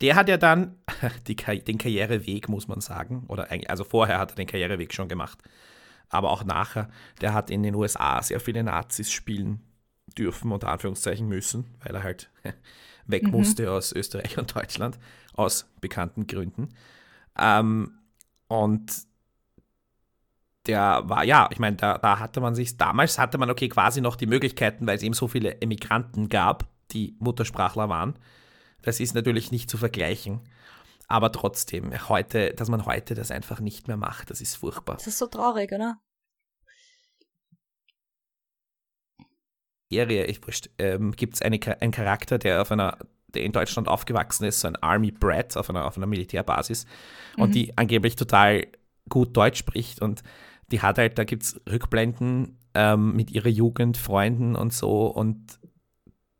[0.00, 0.76] Der hat ja dann
[1.26, 5.08] die, den Karriereweg, muss man sagen, oder eigentlich, also vorher hat er den Karriereweg schon
[5.08, 5.38] gemacht,
[6.08, 6.90] aber auch nachher,
[7.20, 9.60] der hat in den USA sehr viele Nazis spielen
[10.18, 12.30] dürfen, unter Anführungszeichen müssen, weil er halt
[13.06, 13.30] weg mhm.
[13.30, 14.98] musste aus Österreich und Deutschland,
[15.34, 16.68] aus bekannten Gründen.
[17.38, 17.98] Ähm,
[18.48, 18.92] und
[20.66, 24.00] der war, ja, ich meine, da, da hatte man sich, damals hatte man okay quasi
[24.00, 28.18] noch die Möglichkeiten, weil es eben so viele Emigranten gab, die Muttersprachler waren.
[28.82, 30.40] Das ist natürlich nicht zu vergleichen.
[31.08, 34.96] Aber trotzdem, heute, dass man heute das einfach nicht mehr macht, das ist furchtbar.
[34.96, 35.98] Das ist so traurig, oder?
[39.90, 40.40] Serie, ich
[40.78, 42.96] ähm, gibt es einen Charakter, der auf einer,
[43.28, 46.86] der in Deutschland aufgewachsen ist, so ein Army Brat auf einer, auf einer Militärbasis
[47.36, 47.42] mhm.
[47.42, 48.68] und die angeblich total
[49.08, 50.22] gut Deutsch spricht und
[50.70, 55.58] die hat halt, da gibt es Rückblenden ähm, mit ihrer Jugend, Freunden und so und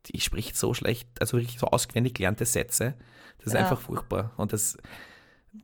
[0.07, 2.95] die spricht so schlecht, also wirklich so auswendig gelernte Sätze.
[3.37, 3.61] Das ist ja.
[3.61, 4.31] einfach furchtbar.
[4.37, 4.77] Und das,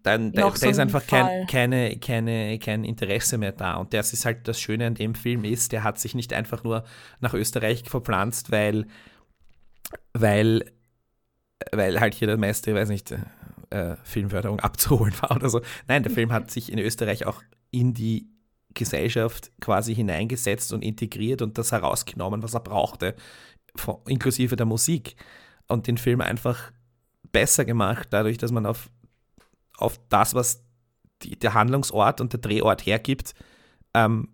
[0.04, 3.76] dann, da, da ist einfach kein, keine, keine, kein Interesse mehr da.
[3.76, 6.64] Und das ist halt das Schöne an dem Film ist, der hat sich nicht einfach
[6.64, 6.84] nur
[7.20, 8.88] nach Österreich verpflanzt, weil,
[10.14, 10.72] weil,
[11.72, 13.16] weil halt hier der meiste, weiß nicht,
[13.70, 15.62] äh, Filmförderung abzuholen war oder so.
[15.88, 17.42] Nein, der Film hat sich in Österreich auch
[17.72, 18.28] in die
[18.78, 23.16] Gesellschaft quasi hineingesetzt und integriert und das herausgenommen, was er brauchte,
[24.08, 25.16] inklusive der Musik.
[25.68, 26.72] Und den Film einfach
[27.34, 28.90] besser gemacht, dadurch, dass man auf
[29.78, 30.64] auf das, was
[31.22, 33.34] die, der Handlungsort und der Drehort hergibt,
[33.94, 34.30] ähm,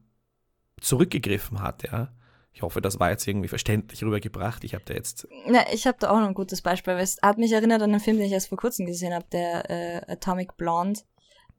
[0.82, 2.10] zurückgegriffen hat, ja.
[2.56, 4.64] Ich hoffe, das war jetzt irgendwie verständlich rübergebracht.
[4.64, 5.28] Ich habe da jetzt.
[5.48, 6.94] Na, ich habe da auch noch ein gutes Beispiel.
[6.94, 9.70] Es hat mich erinnert an einen Film, den ich erst vor kurzem gesehen habe, der
[9.72, 11.00] äh, Atomic Blonde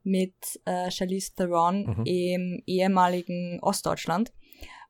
[0.05, 0.35] mit
[0.65, 2.05] äh, Charlize Theron mhm.
[2.05, 4.33] im ehemaligen Ostdeutschland,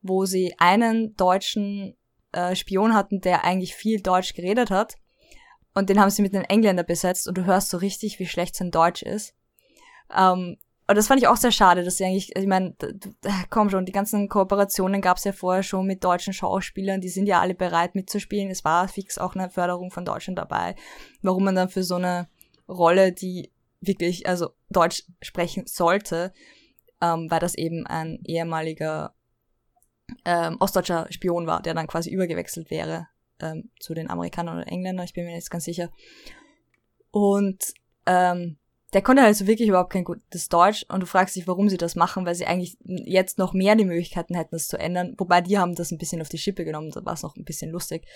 [0.03, 1.97] wo sie einen deutschen
[2.33, 4.97] äh, Spion hatten, der eigentlich viel Deutsch geredet hat
[5.75, 8.57] und den haben sie mit einem Engländer besetzt und du hörst so richtig, wie schlecht
[8.57, 9.35] sein Deutsch ist.
[10.15, 10.57] Ähm,
[10.87, 12.77] und das fand ich auch sehr schade, dass sie eigentlich, ich meine,
[13.51, 17.27] komm schon, die ganzen Kooperationen gab es ja vorher schon mit deutschen Schauspielern, die sind
[17.27, 18.51] ja alle bereit mitzuspielen.
[18.51, 20.77] Es war fix auch eine Förderung von Deutschland dabei.
[21.23, 22.29] Warum man dann für so eine
[22.69, 23.51] Rolle, die
[23.87, 26.33] wirklich, also Deutsch sprechen sollte,
[27.01, 29.15] ähm, weil das eben ein ehemaliger
[30.25, 33.09] ähm, ostdeutscher Spion war, der dann quasi übergewechselt wäre
[33.41, 35.91] ähm, zu den Amerikanern oder Engländern, ich bin mir jetzt ganz sicher.
[37.11, 37.75] Und
[38.07, 38.59] ähm,
[38.93, 41.77] der konnte halt so wirklich überhaupt kein gutes Deutsch und du fragst dich, warum sie
[41.77, 45.15] das machen, weil sie eigentlich jetzt noch mehr die Möglichkeiten hätten, das zu ändern.
[45.19, 47.45] Wobei die haben das ein bisschen auf die Schippe genommen, da war es noch ein
[47.45, 48.07] bisschen lustig.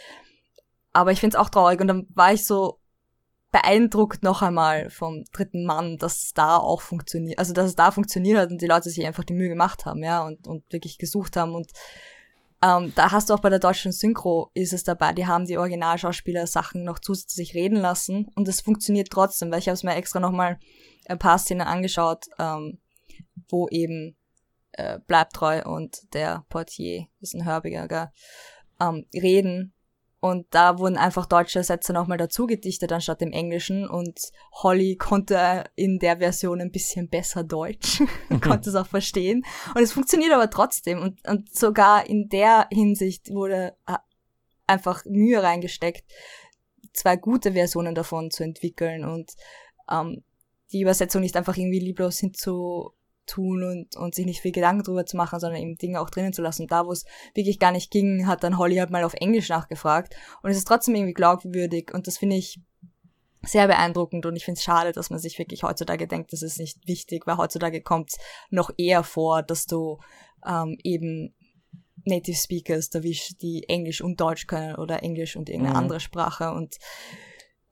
[0.92, 2.77] Aber ich find's auch traurig und dann war ich so
[3.50, 7.90] beeindruckt noch einmal vom dritten Mann, dass es da auch funktioniert, also dass es da
[7.90, 10.98] funktioniert hat und die Leute sich einfach die Mühe gemacht haben, ja, und, und wirklich
[10.98, 11.54] gesucht haben.
[11.54, 11.70] Und
[12.62, 15.56] ähm, da hast du auch bei der deutschen Synchro ist es dabei, die haben die
[15.56, 19.94] Originalschauspieler Sachen noch zusätzlich reden lassen und es funktioniert trotzdem, weil ich habe es mir
[19.94, 20.58] extra nochmal
[21.06, 22.78] ein paar Szenen angeschaut, ähm,
[23.48, 24.16] wo eben
[24.72, 28.12] äh, Bleibtreu und der Portier, das ist ein Hörbiger,
[28.80, 29.72] ähm, reden
[30.20, 33.88] und da wurden einfach deutsche Sätze nochmal dazu gedichtet anstatt dem Englischen.
[33.88, 34.18] Und
[34.52, 38.02] Holly konnte in der Version ein bisschen besser Deutsch,
[38.42, 39.44] konnte es auch verstehen.
[39.74, 41.00] Und es funktioniert aber trotzdem.
[41.00, 43.98] Und, und sogar in der Hinsicht wurde äh,
[44.66, 46.04] einfach Mühe reingesteckt,
[46.92, 49.32] zwei gute Versionen davon zu entwickeln und
[49.90, 50.24] ähm,
[50.72, 52.92] die Übersetzung nicht einfach irgendwie lieblos hinzu
[53.28, 56.32] tun und, und sich nicht viel Gedanken drüber zu machen, sondern eben Dinge auch drinnen
[56.32, 56.62] zu lassen.
[56.62, 57.04] Und da, wo es
[57.34, 60.14] wirklich gar nicht ging, hat dann Holly halt mal auf Englisch nachgefragt.
[60.42, 62.60] Und es ist trotzdem irgendwie glaubwürdig und das finde ich
[63.42, 66.58] sehr beeindruckend und ich finde es schade, dass man sich wirklich heutzutage denkt, das ist
[66.58, 68.18] nicht wichtig, weil heutzutage kommt es
[68.50, 69.98] noch eher vor, dass du
[70.44, 71.34] ähm, eben
[72.04, 75.84] Native Speakers erwischt, die Englisch und Deutsch können oder Englisch und irgendeine mhm.
[75.84, 76.76] andere Sprache und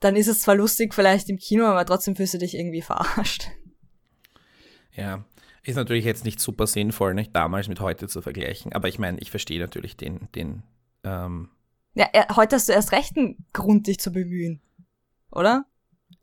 [0.00, 3.48] dann ist es zwar lustig vielleicht im Kino, aber trotzdem fühlst du dich irgendwie verarscht.
[4.92, 5.24] Ja,
[5.66, 9.18] ist natürlich jetzt nicht super sinnvoll, nicht damals mit heute zu vergleichen, aber ich meine,
[9.18, 10.62] ich verstehe natürlich den, den
[11.04, 11.48] ähm
[11.94, 14.60] Ja, heute hast du erst recht einen Grund, dich zu bemühen.
[15.30, 15.66] Oder?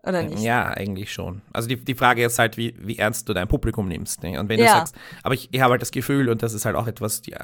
[0.05, 0.41] Oder nicht?
[0.43, 1.41] Ja, eigentlich schon.
[1.53, 4.21] Also die, die Frage ist halt, wie, wie ernst du dein Publikum nimmst.
[4.23, 4.39] Ne?
[4.39, 4.65] Und wenn ja.
[4.65, 7.21] du sagst, aber ich, ich habe halt das Gefühl, und das ist halt auch etwas,
[7.21, 7.35] die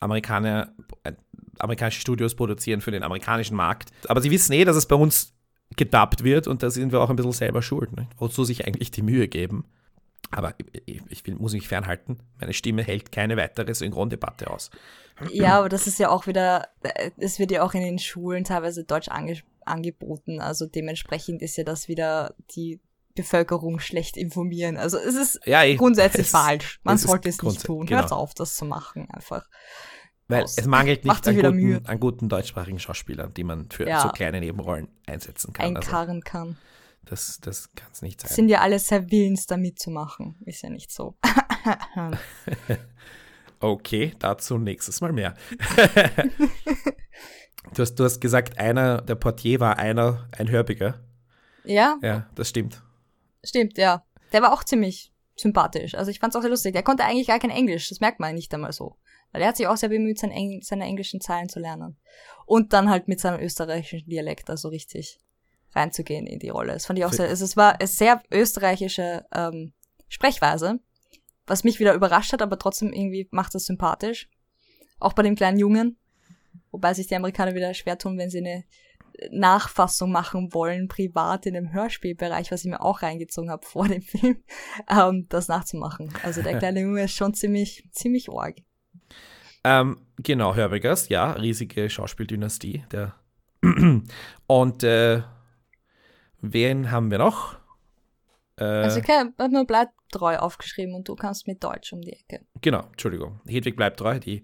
[0.00, 0.72] Amerikaner,
[1.04, 1.12] äh,
[1.58, 3.90] amerikanische Studios produzieren für den amerikanischen Markt.
[4.08, 5.34] Aber sie wissen eh, dass es bei uns
[5.76, 7.92] gedubbt wird und da sind wir auch ein bisschen selber schuld.
[7.96, 8.08] Ne?
[8.18, 9.64] Wozu sich eigentlich die Mühe geben.
[10.30, 10.54] Aber
[10.86, 12.18] ich, ich will, muss mich fernhalten.
[12.40, 14.70] Meine Stimme hält keine weitere Synchrondebatte aus.
[15.30, 16.68] Ja, aber das ist ja auch wieder,
[17.18, 20.40] es wird ja auch in den Schulen teilweise Deutsch ange, angeboten.
[20.40, 22.80] Also dementsprechend ist ja das wieder die
[23.14, 24.76] Bevölkerung schlecht informieren.
[24.76, 26.80] Also es ist ja, ich, grundsätzlich es, falsch.
[26.82, 27.86] Man es sollte es nicht tun.
[27.86, 28.00] Genau.
[28.00, 29.48] Hört auf, das zu machen, einfach.
[30.26, 30.56] Weil aus.
[30.58, 34.00] es mangelt nicht an guten, an guten, deutschsprachigen Schauspielern, die man für ja.
[34.00, 35.66] so kleine Nebenrollen einsetzen kann.
[35.66, 36.20] Einkarren also.
[36.24, 36.58] kann.
[37.04, 38.30] Das, das kann es nicht sein.
[38.30, 40.36] Sind ja alle sehr willens, da mitzumachen.
[40.46, 41.16] Ist ja nicht so.
[43.60, 45.34] okay, dazu nächstes Mal mehr.
[47.74, 51.00] du, hast, du hast gesagt, einer, der Portier war einer, ein Hörbiger.
[51.64, 51.98] Ja.
[52.02, 52.82] Ja, das stimmt.
[53.42, 54.04] Stimmt, ja.
[54.32, 55.94] Der war auch ziemlich sympathisch.
[55.94, 56.72] Also ich fand es auch sehr lustig.
[56.72, 57.88] Der konnte eigentlich gar kein Englisch.
[57.88, 58.96] Das merkt man nicht einmal so.
[59.32, 61.98] Weil er hat sich auch sehr bemüht, sein Engl seine englischen Zahlen zu lernen.
[62.46, 65.18] Und dann halt mit seinem österreichischen Dialekt, also richtig
[65.74, 66.72] reinzugehen in die Rolle.
[66.72, 69.72] Das fand ich auch sehr, also es war eine sehr österreichische ähm,
[70.08, 70.80] Sprechweise,
[71.46, 74.28] was mich wieder überrascht hat, aber trotzdem irgendwie macht das sympathisch.
[75.00, 75.98] Auch bei dem kleinen Jungen,
[76.70, 78.64] wobei sich die Amerikaner wieder schwer tun, wenn sie eine
[79.30, 84.02] Nachfassung machen wollen, privat in dem Hörspielbereich, was ich mir auch reingezogen habe vor dem
[84.02, 84.42] Film,
[84.90, 86.12] ähm, das nachzumachen.
[86.22, 88.56] Also der kleine Junge ist schon ziemlich, ziemlich arg.
[89.62, 92.84] Ähm, genau, Hörbegers, ja, riesige Schauspieldynastie.
[92.92, 93.14] Der
[94.46, 95.22] Und äh,
[96.52, 97.56] wen haben wir noch?
[98.56, 102.12] Äh, also ich habe nur bleibt treu aufgeschrieben und du kannst mit Deutsch um die
[102.12, 102.44] Ecke.
[102.60, 103.40] Genau, Entschuldigung.
[103.46, 104.42] Hedwig bleibt treu, die,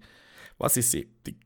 [0.57, 1.09] was ist sie?
[1.25, 1.39] Die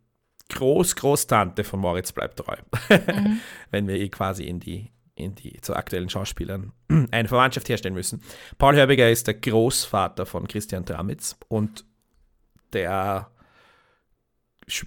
[0.50, 2.56] Groß-Großtante von Moritz bleibt treu.
[2.90, 3.40] Mhm.
[3.72, 6.72] Wenn wir eh quasi in die, in die zu aktuellen Schauspielern
[7.12, 8.22] eine Verwandtschaft herstellen müssen.
[8.58, 11.86] Paul Hörbiger ist der Großvater von Christian Tramitz und
[12.74, 13.32] der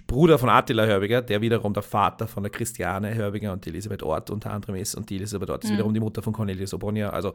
[0.07, 4.29] Bruder von Attila Hörbiger, der wiederum der Vater von der Christiane Hörbiger und Elisabeth Ort
[4.29, 4.95] unter anderem ist.
[4.95, 5.75] Und die Elisabeth Ort ist mhm.
[5.75, 7.11] wiederum die Mutter von Cornelius Obonia.
[7.11, 7.33] Also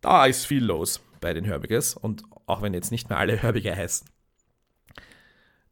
[0.00, 1.94] da ist viel los bei den Hörbigers.
[1.94, 4.08] Und auch wenn jetzt nicht mehr alle Hörbiger heißen.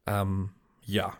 [0.06, 0.50] Ähm,
[0.84, 1.14] ja.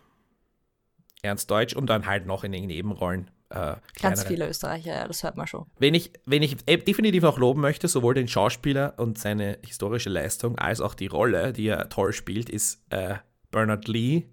[1.23, 3.31] Ernst Deutsch und dann halt noch in den Nebenrollen.
[3.49, 5.67] Äh, Ganz viele Österreicher, ja, das hört man schon.
[5.79, 10.59] Wenn ich, wenn ich definitiv noch loben möchte, sowohl den Schauspieler und seine historische Leistung
[10.59, 13.17] als auch die Rolle, die er toll spielt, ist äh,
[13.51, 14.25] Bernard Lee,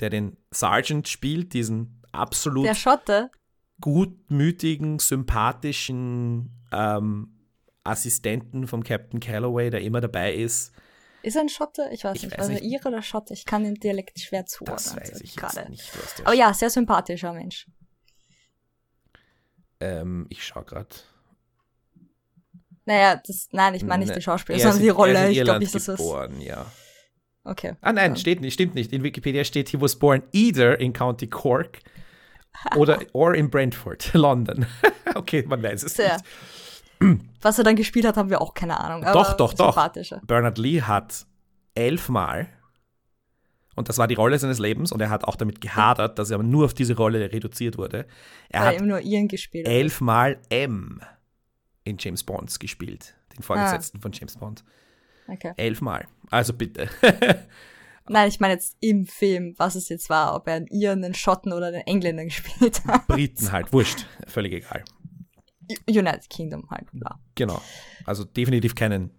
[0.00, 2.68] der den Sergeant spielt, diesen absolut
[3.80, 7.34] gutmütigen, sympathischen ähm,
[7.82, 10.72] Assistenten vom Captain Calloway, der immer dabei ist.
[11.22, 11.88] Ist er ein Schotte?
[11.90, 12.38] Ich weiß ich nicht.
[12.38, 13.32] Weiß also Ihre oder Schotte?
[13.32, 14.76] Ich kann den Dialekt schwer zuordnen.
[14.76, 15.70] Das weiß ich gerade.
[15.70, 15.90] nicht.
[16.24, 17.66] Aber ja, sehr sympathischer Mensch.
[19.80, 20.94] Ähm, ich schau gerade.
[22.86, 25.30] Naja, das, nein, ich meine nicht ne, die Schauspieler, sondern die Rolle.
[25.30, 26.66] ich glaube nicht, dass das geboren, ja.
[27.44, 27.76] Okay.
[27.82, 28.92] Ah nein, steht nicht, stimmt nicht.
[28.92, 31.80] In Wikipedia steht, he was born either in County Cork
[32.76, 34.66] oder or in Brentford, London.
[35.14, 36.14] okay, man weiß es Sehr.
[37.00, 37.20] nicht.
[37.42, 39.02] Was er dann gespielt hat, haben wir auch keine Ahnung.
[39.12, 39.76] doch, doch, doch.
[40.22, 41.26] Bernard Lee hat
[41.74, 42.48] elfmal,
[43.74, 46.36] und das war die Rolle seines Lebens, und er hat auch damit gehadert, dass er
[46.36, 48.06] aber nur auf diese Rolle reduziert wurde.
[48.48, 49.66] Er Weil hat nur Ian gespielt.
[49.66, 51.02] elfmal M
[51.82, 54.00] in James Bonds gespielt, den Vorgesetzten ah.
[54.00, 54.64] von James Bond.
[55.26, 55.52] Okay.
[55.56, 56.06] Elfmal.
[56.34, 56.88] Also bitte.
[58.08, 61.14] Nein, ich meine jetzt im Film, was es jetzt war, ob er einen Iren, einen
[61.14, 63.06] Schotten oder einen Engländer gespielt hat.
[63.06, 64.84] Briten halt, wurscht, völlig egal.
[65.88, 67.20] United Kingdom halt, klar.
[67.36, 67.62] Genau.
[68.04, 69.12] Also definitiv keinen,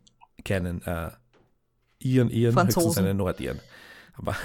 [0.44, 1.12] keinen äh,
[2.00, 3.62] Iren, Iren, höchstens einen Nordiren.
[4.18, 4.36] Aber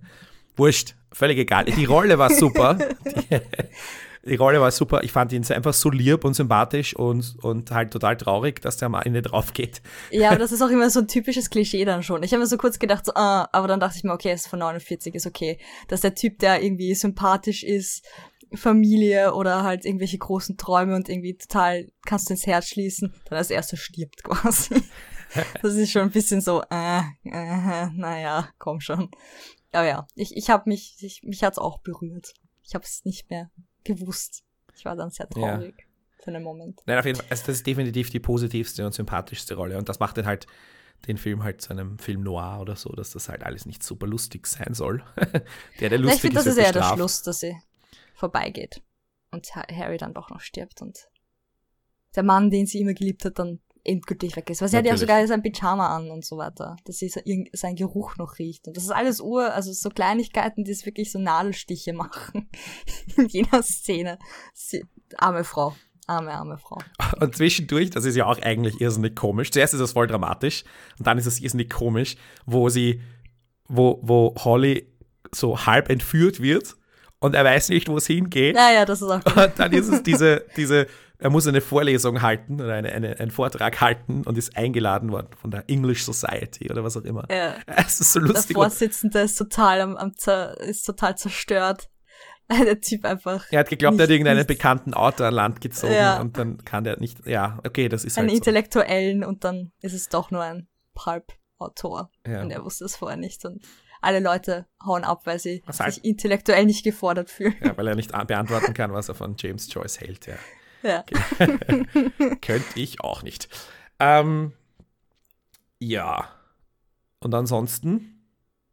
[0.56, 1.66] wurscht, völlig egal.
[1.66, 2.74] Die Rolle war super.
[2.74, 3.40] Die,
[4.26, 5.02] die Rolle war super.
[5.02, 8.86] Ich fand ihn einfach so lieb und sympathisch und, und halt total traurig, dass der
[8.86, 9.82] am Ende drauf geht.
[10.10, 12.22] Ja, aber das ist auch immer so ein typisches Klischee dann schon.
[12.22, 14.42] Ich habe mir so kurz gedacht, so, ah, aber dann dachte ich mir, okay, es
[14.42, 15.58] ist von 49, ist okay.
[15.88, 18.04] Dass der Typ, der irgendwie sympathisch ist,
[18.54, 23.38] Familie oder halt irgendwelche großen Träume und irgendwie total kannst du ins Herz schließen, dann
[23.38, 24.82] als erster stirbt quasi.
[25.62, 29.10] Das ist schon ein bisschen so, äh, äh, naja, komm schon.
[29.72, 32.32] Aber ja, ich, ich habe mich, ich, mich hat's auch berührt.
[32.62, 33.50] Ich habe es nicht mehr
[33.84, 34.42] gewusst.
[34.76, 35.84] Ich war dann sehr traurig ja.
[36.22, 36.80] für einen Moment.
[36.86, 40.00] Nein, auf jeden Fall, also das ist definitiv die positivste und sympathischste Rolle und das
[40.00, 40.46] macht dann halt
[41.06, 44.06] den Film halt zu einem Film noir oder so, dass das halt alles nicht super
[44.06, 45.04] lustig sein soll.
[45.80, 47.56] der, der lustig Na, ich finde, das ist eher der Schluss, dass sie
[48.14, 48.82] vorbeigeht
[49.30, 51.08] und Harry dann doch noch stirbt und
[52.14, 54.62] der Mann, den sie immer geliebt hat, dann endgültig weg ist.
[54.62, 57.12] Weil sie hat ja sogar sein Pyjama an und so weiter, dass sie
[57.52, 58.66] sein Geruch noch riecht.
[58.66, 62.48] Und das ist alles Ur, also so Kleinigkeiten, die es wirklich so Nadelstiche machen
[63.16, 64.18] in jener Szene.
[64.52, 64.84] Sie,
[65.16, 65.74] arme Frau.
[66.06, 66.78] Arme, arme Frau.
[67.20, 69.50] Und zwischendurch, das ist ja auch eigentlich irrsinnig komisch.
[69.50, 70.64] Zuerst ist das voll dramatisch
[70.98, 73.00] und dann ist es irrsinnig komisch, wo sie,
[73.68, 74.92] wo, wo Holly
[75.34, 76.76] so halb entführt wird
[77.20, 78.54] und er weiß nicht, wo es hingeht.
[78.54, 79.24] Ja, ja, das ist auch.
[79.24, 80.86] Und dann ist es diese, diese
[81.24, 85.28] er muss eine Vorlesung halten oder eine, eine, einen Vortrag halten und ist eingeladen worden
[85.40, 87.26] von der English Society oder was auch immer.
[87.30, 87.54] Ja.
[87.64, 88.48] Es ist so lustig.
[88.48, 90.12] Der Vorsitzende ist total am, am
[90.58, 91.88] ist total zerstört.
[92.50, 93.46] Der Typ einfach.
[93.50, 96.20] Er hat geglaubt, er hat irgendeinen bekannten Autor an Land gezogen ja.
[96.20, 97.26] und dann kann der nicht.
[97.26, 99.28] Ja, okay, das ist Einen halt Intellektuellen so.
[99.28, 102.10] und dann ist es doch nur ein Pulp-Autor.
[102.26, 102.42] Ja.
[102.42, 103.46] Und er wusste es vorher nicht.
[103.46, 103.64] Und
[104.02, 105.98] alle Leute hauen ab, weil sie was sich halt?
[105.98, 107.54] intellektuell nicht gefordert fühlen.
[107.64, 110.34] Ja, weil er nicht beantworten kann, was er von James Joyce hält, ja.
[110.84, 111.02] Ja.
[112.42, 113.48] Könnte ich auch nicht.
[113.98, 114.52] Ähm,
[115.78, 116.28] ja.
[117.20, 118.28] Und ansonsten?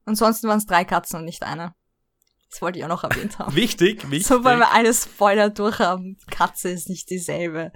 [0.05, 1.73] Ansonsten waren es drei Katzen und nicht eine.
[2.49, 3.55] Das wollte ich auch noch erwähnt haben.
[3.55, 4.27] wichtig, wichtig.
[4.27, 6.17] So, weil wir alle Spoiler durchhaben.
[6.29, 7.71] Katze ist nicht dieselbe.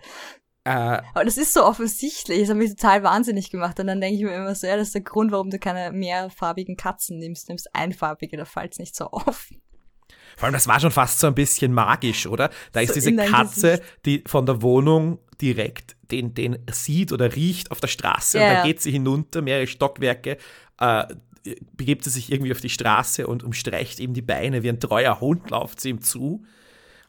[0.65, 2.41] Äh, Aber das ist so offensichtlich.
[2.41, 3.79] Das hat mich total wahnsinnig gemacht.
[3.79, 5.93] Und dann denke ich mir immer so, ja, das ist der Grund, warum du keine
[5.93, 7.47] mehrfarbigen Katzen nimmst.
[7.47, 9.49] Du nimmst einfarbige, da fällt es nicht so auf.
[10.38, 12.49] Vor allem, das war schon fast so ein bisschen magisch, oder?
[12.71, 17.11] Da ist So diese in dein Katze, die von der Wohnung direkt den, den sieht
[17.11, 20.38] oder riecht auf der Straße Ja, und dann geht sie hinunter, mehrere Stockwerke,
[20.79, 21.05] äh,
[21.73, 25.19] begibt sie sich irgendwie auf die Straße und umstreicht ihm die Beine wie ein treuer
[25.19, 26.43] Hund, läuft sie ihm zu.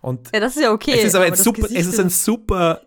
[0.00, 0.92] Und Ja, das ist ja okay.
[0.94, 2.82] es ist aber ein das super, Gesicht es ist ein super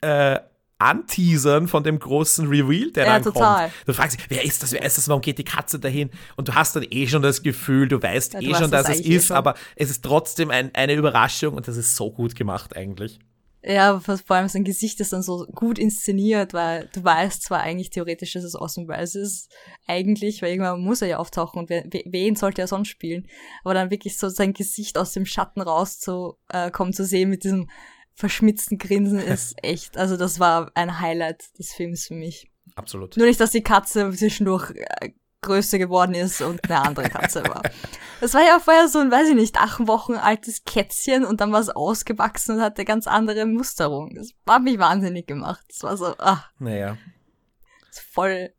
[0.00, 0.38] äh,
[0.82, 3.64] Anteasern von dem großen Reveal, der Ja, dann total.
[3.70, 3.74] kommt.
[3.86, 6.10] Du fragst dich, wer ist das, wer ist das, warum geht die Katze dahin?
[6.36, 8.86] Und du hast dann eh schon das Gefühl, du weißt Ja, du eh schon, das
[8.86, 9.36] dass es eh ist, schon.
[9.36, 13.18] aber es ist trotzdem ein, eine Überraschung und das ist so gut gemacht eigentlich.
[13.64, 17.90] Ja, vor allem sein Gesicht ist dann so gut inszeniert, weil du weißt zwar eigentlich
[17.90, 19.52] theoretisch, dass es Austin Wells ist,
[19.86, 23.28] eigentlich, weil irgendwann muss er ja auftauchen und wer, we- wen sollte er sonst spielen?
[23.62, 27.30] Aber dann wirklich so sein Gesicht aus dem Schatten raus zu äh, kommen zu sehen
[27.30, 27.70] mit diesem
[28.14, 32.50] verschmitzten Grinsen ist echt, also das war ein Highlight des Films für mich.
[32.74, 33.16] Absolut.
[33.16, 35.10] Nur nicht, dass die Katze zwischendurch äh,
[35.42, 37.62] größer geworden ist und eine andere Katze war.
[38.20, 41.50] Das war ja vorher so ein, weiß ich nicht, acht Wochen altes Kätzchen und dann
[41.50, 44.14] war es ausgewachsen und hatte ganz andere Musterung.
[44.14, 45.64] Das hat mich wahnsinnig gemacht.
[45.68, 46.96] Das war so, ah, Naja.
[48.12, 48.54] voll,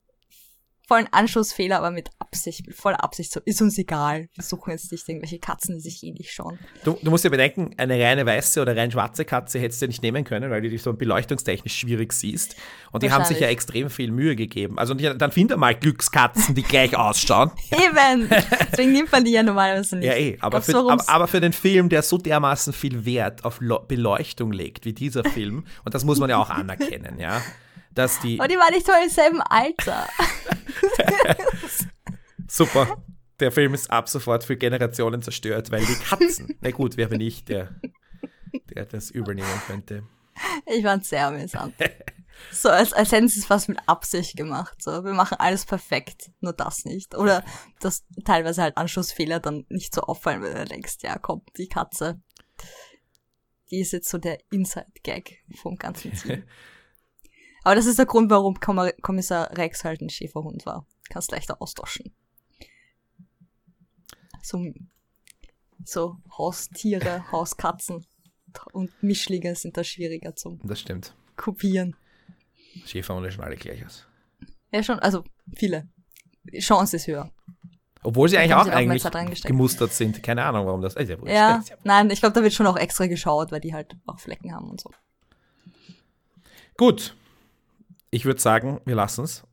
[0.87, 3.31] voll ein Anschlussfehler, aber mit Absicht, mit voller Absicht.
[3.31, 4.27] So, ist uns egal.
[4.33, 6.59] Wir suchen jetzt nicht irgendwelche Katzen, die sich eh nicht schauen.
[6.83, 9.87] Du, du musst dir bedenken, eine reine weiße oder rein schwarze Katze hättest du ja
[9.87, 12.55] nicht nehmen können, weil du die so beleuchtungstechnisch schwierig siehst.
[12.91, 14.77] Und die haben sich ja extrem viel Mühe gegeben.
[14.77, 17.51] Also ja, dann find mal Glückskatzen, die gleich ausschauen.
[17.71, 18.29] Eben!
[18.71, 20.07] Deswegen nimmt man die ja normalerweise nicht.
[20.07, 20.37] Ja, eh.
[20.41, 24.85] Aber für, aber, aber für den Film, der so dermaßen viel Wert auf Beleuchtung legt,
[24.85, 27.41] wie dieser Film, und das muss man ja auch anerkennen, ja,
[27.93, 28.39] dass die.
[28.39, 30.07] Aber die waren nicht mal im selben Alter.
[32.47, 33.03] Super.
[33.39, 36.57] Der Film ist ab sofort für Generationen zerstört, weil die Katzen.
[36.61, 37.75] Na gut, wer bin ich, der,
[38.73, 40.03] der das übernehmen könnte.
[40.65, 41.75] Ich fand's sehr amüsant.
[42.51, 44.81] So, als, als hätten sie es fast mit Absicht gemacht.
[44.81, 47.15] So, wir machen alles perfekt, nur das nicht.
[47.15, 47.43] Oder
[47.79, 52.21] dass teilweise halt Anschlussfehler dann nicht so auffallen, wenn du denkst, ja, komm, die Katze.
[53.71, 56.43] Die ist jetzt so der Inside-Gag vom ganzen Team.
[57.63, 60.85] Aber das ist der Grund, warum Kommissar Rex halt ein Schäferhund war.
[61.09, 62.13] Kannst leichter austauschen.
[64.41, 64.73] So,
[65.85, 68.05] so Haustiere, Hauskatzen
[68.73, 71.15] und Mischlinge sind da schwieriger zum Das stimmt.
[71.37, 71.95] kopieren.
[72.85, 74.05] Schäferhunde schon alle gleich aus.
[74.71, 75.23] Ja, schon, also
[75.55, 75.87] viele.
[76.43, 77.31] Die Chance ist höher.
[78.01, 80.21] Obwohl sie eigentlich auch sie auch eigentlich gemustert sind.
[80.21, 80.95] Keine Ahnung, warum das.
[80.95, 81.17] Äh, ja.
[81.25, 84.53] Ja, nein, ich glaube, da wird schon auch extra geschaut, weil die halt auch Flecken
[84.53, 84.91] haben und so.
[86.77, 87.15] Gut.
[88.13, 89.43] Ich würde sagen, wir lassen es.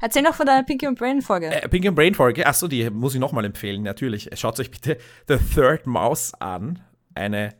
[0.00, 1.46] Erzähl noch von deiner Pinky und Brain Folge.
[1.46, 4.30] Äh, Pink and Brain Folge, achso, die muss ich nochmal empfehlen, natürlich.
[4.34, 6.80] Schaut euch bitte The Third Mouse an.
[7.16, 7.56] Eine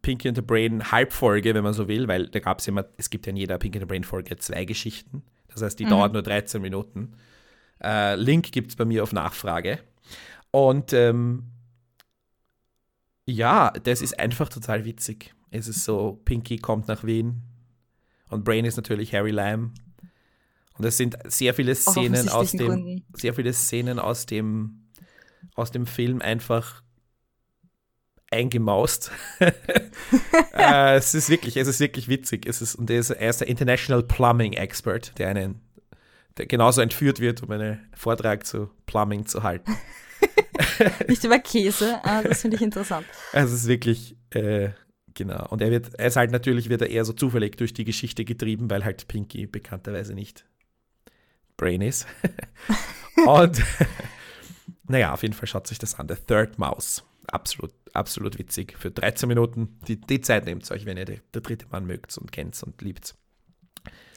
[0.00, 3.10] Pinky and the Brain Halbfolge, wenn man so will, weil da gab es immer, es
[3.10, 5.22] gibt ja in jeder Pinky and the Brain Folge zwei Geschichten.
[5.48, 7.18] Das heißt, die dauert nur 13 Minuten.
[7.82, 9.78] Äh, Link gibt es bei mir auf Nachfrage.
[10.52, 11.50] Und ähm,
[13.26, 15.34] ja, das ist einfach total witzig.
[15.50, 17.42] Es ist so, Pinky kommt nach Wien
[18.28, 19.74] und Brain ist natürlich Harry Lamb.
[20.78, 23.04] Und es sind sehr viele Szenen aus dem, Gründen.
[23.14, 24.88] sehr viele Szenen aus dem,
[25.54, 26.82] aus dem Film einfach
[28.30, 29.10] eingemaust.
[30.52, 32.46] äh, es ist wirklich, es ist wirklich witzig.
[32.46, 35.60] Es ist, und er ist, er ist der International Plumbing Expert, der einen,
[36.36, 39.76] der genauso entführt wird, um einen Vortrag zu Plumbing zu halten.
[41.08, 43.06] Nicht über Käse, ah, das finde ich interessant.
[43.32, 44.70] Also es ist wirklich, äh,
[45.16, 45.48] genau.
[45.48, 48.24] Und er wird, er ist halt natürlich, wird er eher so zufällig durch die Geschichte
[48.24, 50.46] getrieben, weil halt Pinky bekannterweise nicht
[51.56, 52.06] Brain ist.
[53.26, 53.60] Und
[54.88, 56.08] naja, auf jeden Fall schaut sich das an.
[56.08, 57.02] The Third Mouse.
[57.26, 58.76] Absolut, absolut witzig.
[58.78, 59.80] Für 13 Minuten.
[59.88, 63.16] Die, die Zeit nehmt euch, wenn ihr der dritte Mann mögt und kennt und liebt.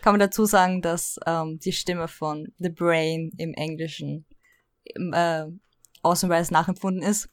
[0.01, 4.25] Kann man dazu sagen, dass ähm, die Stimme von The Brain im Englischen
[4.85, 5.45] äh,
[6.01, 7.29] ausnahmsweise nachempfunden ist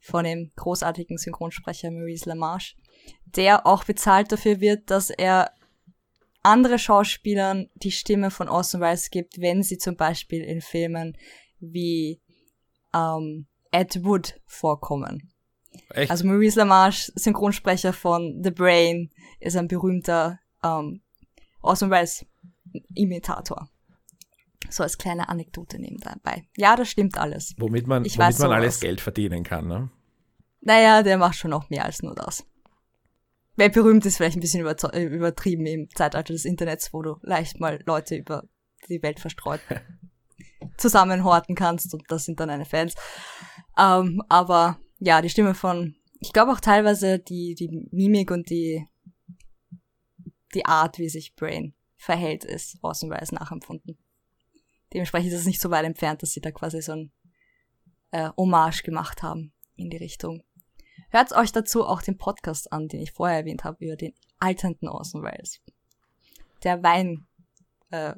[0.00, 2.76] von dem großartigen Synchronsprecher Maurice LaMarche,
[3.24, 5.52] der auch bezahlt dafür wird, dass er
[6.42, 11.16] andere Schauspielern die Stimme von Orson Welles gibt, wenn sie zum Beispiel in Filmen
[11.60, 12.20] wie
[12.94, 15.32] ähm, Ed Wood vorkommen.
[15.90, 16.10] Echt?
[16.10, 21.02] Also Maurice LaMarche, Synchronsprecher von The Brain, ist ein berühmter ähm,
[21.60, 22.24] Orson Welles
[22.94, 23.68] Imitator.
[24.70, 26.44] So als kleine Anekdote nebenbei.
[26.56, 27.54] Ja, das stimmt alles.
[27.58, 28.80] womit man, ich womit man alles.
[28.80, 29.66] Geld verdienen kann.
[29.66, 29.90] Ne?
[30.60, 32.44] Naja, der macht schon noch mehr als nur das.
[33.58, 37.58] Wer berühmt ist, vielleicht ein bisschen äh, übertrieben im Zeitalter des Internets, wo du leicht
[37.58, 38.44] mal Leute über
[38.88, 39.60] die Welt verstreut
[40.76, 42.94] zusammenhorten kannst und das sind dann deine Fans.
[43.76, 48.86] Ähm, aber ja, die Stimme von, ich glaube auch teilweise die, die Mimik und die,
[50.54, 53.98] die Art, wie sich Brain verhält, ist Orson Welles nachempfunden.
[54.94, 57.10] Dementsprechend ist es nicht so weit entfernt, dass sie da quasi so ein
[58.12, 60.44] äh, Hommage gemacht haben in die Richtung.
[61.10, 64.88] Hört euch dazu auch den Podcast an, den ich vorher erwähnt habe, über den alternden
[64.88, 65.60] Orson Welles.
[66.64, 67.26] Der Wein
[67.90, 68.14] äh,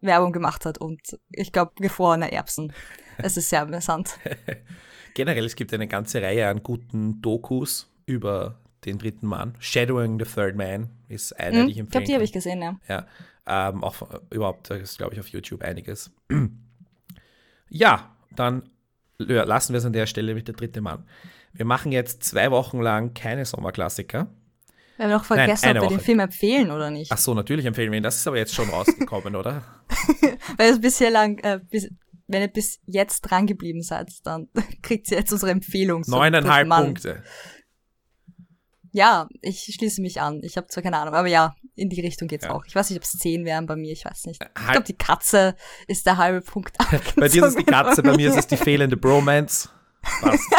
[0.00, 2.72] Werbung gemacht hat und ich glaube gefrorene Erbsen.
[3.18, 4.18] Es ist sehr amüsant.
[5.14, 9.54] Generell, es gibt eine ganze Reihe an guten Dokus über den dritten Mann.
[9.60, 11.90] Shadowing the Third Man ist eine, Hm, die ich ich empfehle.
[11.90, 12.80] glaube, die habe ich gesehen, ja.
[12.88, 13.06] Ja,
[13.46, 16.10] ähm, auch überhaupt, da ist, glaube ich, auf YouTube einiges.
[17.68, 18.68] ja, dann
[19.18, 21.06] lassen wir es an der Stelle mit der dritte Mann.
[21.52, 24.28] Wir machen jetzt zwei Wochen lang keine Sommerklassiker.
[24.96, 26.04] Wir haben noch vergessen, eine ob wir den Woche.
[26.04, 27.10] Film empfehlen oder nicht.
[27.12, 28.02] Ach so, natürlich empfehlen wir ihn.
[28.02, 29.62] Das ist aber jetzt schon rausgekommen, oder?
[30.58, 31.88] Weil es bisher lang, äh, bis,
[32.28, 34.48] wenn ihr bis jetzt dran geblieben seid, dann
[34.82, 36.04] kriegt ihr jetzt unsere Empfehlung.
[36.06, 36.68] Neuneinhalb.
[36.68, 37.22] Punkte.
[38.94, 40.40] Ja, ich schließe mich an.
[40.42, 42.50] Ich habe zwar keine Ahnung, aber ja, in die Richtung geht's Ja.
[42.52, 42.64] auch.
[42.66, 44.42] Ich weiß nicht, ob es zehn wären bei mir, ich weiß nicht.
[44.42, 45.56] Ich Halb- glaube, die Katze
[45.88, 46.76] ist der halbe Punkt.
[47.16, 49.70] Bei dir ist es die Katze, bei mir ist es die fehlende Bromance.
[50.02, 50.50] Passt.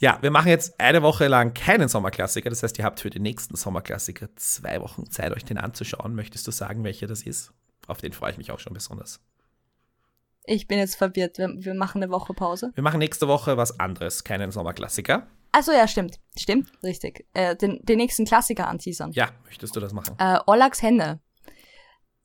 [0.00, 2.50] ja, wir machen jetzt eine Woche lang keinen Sommerklassiker.
[2.50, 6.14] Das heißt, ihr habt für den nächsten Sommerklassiker zwei Wochen Zeit, euch den anzuschauen.
[6.14, 7.52] Möchtest du sagen, welcher das ist?
[7.86, 9.20] Auf den freue ich mich auch schon besonders.
[10.44, 11.38] Ich bin jetzt verwirrt.
[11.38, 12.72] Wir, wir machen eine Woche Pause.
[12.74, 15.26] Wir machen nächste Woche was anderes, keinen Sommerklassiker.
[15.52, 16.18] Also ja, stimmt.
[16.36, 17.26] Stimmt, richtig.
[17.34, 19.12] Äh, den, den nächsten Klassiker anteasern.
[19.12, 20.16] Ja, möchtest du das machen?
[20.18, 21.20] Äh, Ollaks Hände.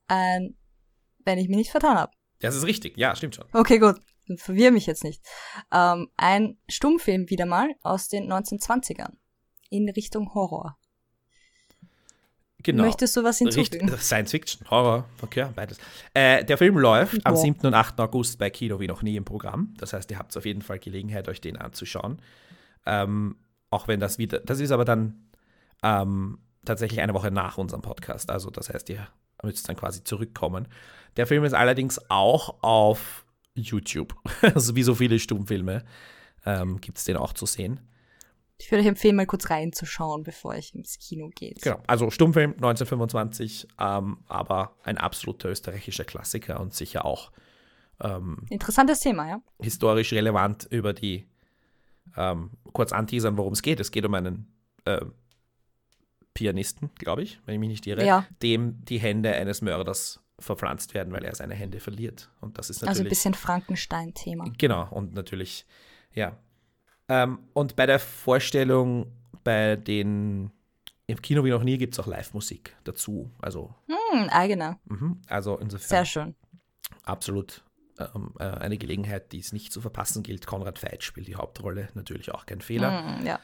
[0.08, 0.50] Äh,
[1.26, 2.12] wenn ich mich nicht vertan habe.
[2.40, 2.98] Das ist richtig.
[2.98, 3.46] Ja, stimmt schon.
[3.52, 3.98] Okay, gut.
[4.36, 5.24] Verwirr mich jetzt nicht.
[5.72, 9.14] Ähm, ein Stummfilm wieder mal aus den 1920ern.
[9.70, 10.78] In Richtung Horror.
[12.64, 12.84] Genau.
[12.84, 13.90] Möchtest du was hinzufügen?
[13.98, 15.78] Science Fiction, Horror, okay, beides.
[16.14, 17.42] Äh, der Film läuft am Boah.
[17.42, 17.66] 7.
[17.68, 18.00] und 8.
[18.00, 19.74] August bei Kino wie noch nie im Programm.
[19.78, 22.22] Das heißt, ihr habt auf jeden Fall Gelegenheit, euch den anzuschauen.
[22.86, 23.38] Ähm,
[23.70, 25.30] auch wenn das wieder, das ist aber dann
[25.84, 28.30] ähm, tatsächlich eine Woche nach unserem Podcast.
[28.32, 29.08] Also das heißt, ihr
[29.44, 30.68] müsst dann quasi zurückkommen.
[31.16, 33.26] Der Film ist allerdings auch auf
[33.62, 34.16] YouTube.
[34.42, 35.84] also wie so viele Stummfilme
[36.46, 37.80] ähm, gibt es den auch zu sehen.
[38.60, 41.62] Ich würde euch empfehlen, mal kurz reinzuschauen, bevor ich ins Kino geht.
[41.62, 47.32] Genau, also Stummfilm 1925, ähm, aber ein absoluter österreichischer Klassiker und sicher auch
[48.02, 49.42] ähm, Interessantes Thema, ja?
[49.60, 51.28] historisch relevant über die,
[52.16, 53.80] ähm, kurz anteasern, worum es geht.
[53.80, 54.52] Es geht um einen
[54.86, 55.14] ähm,
[56.34, 58.26] Pianisten, glaube ich, wenn ich mich nicht irre, Ja.
[58.42, 62.30] dem die Hände eines Mörders verpflanzt werden, weil er seine Hände verliert.
[62.42, 64.52] Und das ist Also ein natürlich bisschen Frankenstein-Thema.
[64.58, 65.66] Genau, und natürlich,
[66.14, 66.38] ja.
[67.10, 69.12] Ähm, und bei der Vorstellung
[69.44, 70.52] bei den
[71.10, 73.32] im Kino wie noch nie gibt es auch Live-Musik dazu.
[73.42, 74.78] Also, Hm, eigener.
[74.86, 76.36] mhm, also insofern Sehr schön.
[77.04, 77.64] absolut
[77.98, 80.46] ähm, äh, eine Gelegenheit, die es nicht zu verpassen gilt.
[80.46, 83.20] Konrad Veit spielt die Hauptrolle, natürlich auch kein Fehler.
[83.20, 83.40] Hm, ja.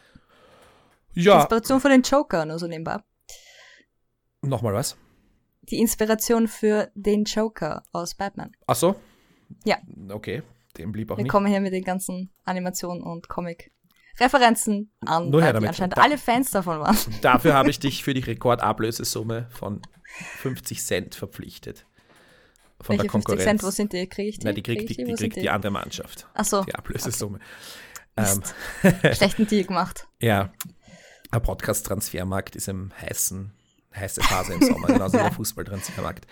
[1.13, 2.97] Ja, Inspiration von den Joker, nur so nebenbei.
[4.41, 4.97] nochmal was?
[5.69, 8.51] Die Inspiration für den Joker aus Batman.
[8.67, 8.95] Ach so?
[9.65, 9.77] Ja.
[10.09, 10.43] Okay,
[10.77, 11.31] dem blieb auch Wir nicht.
[11.31, 15.69] kommen hier mit den ganzen Animationen und Comic-Referenzen an, Nur her die damit.
[15.69, 16.97] anscheinend Da- alle Fans davon waren.
[17.21, 19.81] Dafür habe ich dich für die Rekordablösesumme von
[20.39, 21.85] 50 Cent verpflichtet.
[22.81, 23.43] Von Welche der 50 Konkurrenz.
[23.43, 24.07] Cent, wo sind die?
[24.07, 24.45] Kriege ich die?
[24.45, 26.27] Nein, die Krieg kriegt, ich die, die, kriegt die andere Mannschaft.
[26.33, 27.39] Ach so, Die Ablösesumme.
[28.17, 28.41] Ähm,
[28.83, 29.17] Mist.
[29.17, 30.07] schlechten Deal gemacht.
[30.19, 30.51] ja,
[31.33, 33.53] der Podcast-Transfermarkt ist im heißen,
[33.95, 36.25] heiße Phase im Sommer, genauso wie der Fußball-Transfermarkt.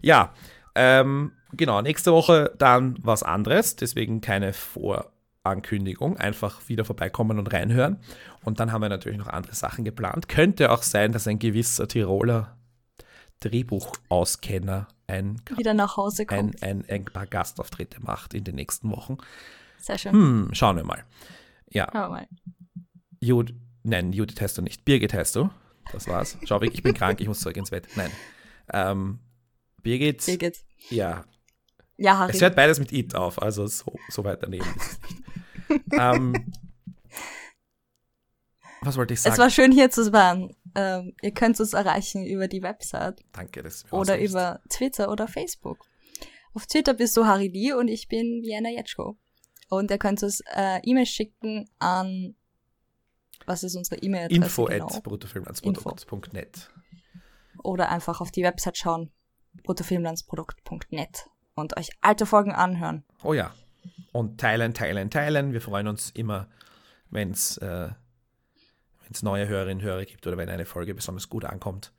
[0.00, 0.32] Ja,
[0.74, 7.98] ähm, genau, nächste Woche dann was anderes, deswegen keine Vorankündigung, einfach wieder vorbeikommen und reinhören.
[8.44, 10.28] Und dann haben wir natürlich noch andere Sachen geplant.
[10.28, 12.56] Könnte auch sein, dass ein gewisser Tiroler
[13.40, 16.62] Drehbuchauskenner ein, Wieder nach Hause ein, kommt.
[16.62, 19.18] ein, ein paar Gastauftritte macht in den nächsten Wochen.
[19.78, 20.12] Sehr schön.
[20.12, 21.04] Hm, schauen wir mal.
[21.68, 22.28] Ja, Schauen wir mal.
[23.20, 24.84] Jud, nein, Judith heißt du nicht.
[24.84, 25.50] Birgit heißt du.
[25.90, 26.38] Das war's.
[26.44, 27.88] Schau weg, ich bin krank, ich muss zurück ins Bett.
[27.96, 28.10] Nein.
[28.72, 29.18] Ähm,
[29.82, 30.64] Birgit, Birgit.
[30.90, 31.24] ja.
[31.98, 32.32] Ja, Harry.
[32.32, 35.82] Es hört beides mit It auf, also so, so weit daneben ist es nicht.
[35.92, 36.52] ähm,
[38.80, 39.34] was wollte ich sagen?
[39.34, 40.54] Es war schön hier zu sein.
[40.74, 45.28] Ähm, ihr könnt uns erreichen über die Website Danke, du mir oder über Twitter oder
[45.28, 45.86] Facebook.
[46.54, 49.16] Auf Twitter bist du Harry Lee und ich bin Vienna Jetschko.
[49.68, 52.34] Und ihr könnt uns äh, E-Mail schicken an
[53.46, 54.86] was ist unsere E-Mail-Adresse Info genau?
[54.86, 56.70] at bruttofilmlandsprodukt.net.
[57.62, 59.10] Oder einfach auf die Website schauen,
[59.64, 63.04] bruttofilmlandsprodukt.net und euch alte Folgen anhören.
[63.22, 63.52] Oh ja.
[64.12, 65.52] Und teilen, teilen, teilen.
[65.52, 66.48] Wir freuen uns immer,
[67.10, 67.90] wenn es äh,
[69.04, 71.92] wenn's neue Hörerinnen und Hörer gibt oder wenn eine Folge besonders gut ankommt.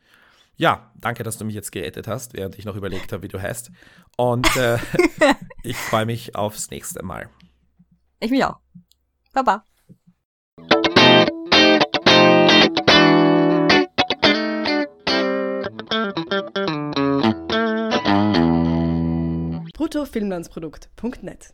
[0.56, 3.42] Ja, danke, dass du mich jetzt gerettet hast, während ich noch überlegt habe, wie du
[3.42, 3.72] heißt.
[4.18, 4.78] Und äh,
[5.64, 7.30] ich freue mich aufs nächste Mal.
[8.20, 8.60] Ich mich auch.
[9.34, 9.66] Baba.
[19.94, 21.54] bruttofilmlandsprodukt.net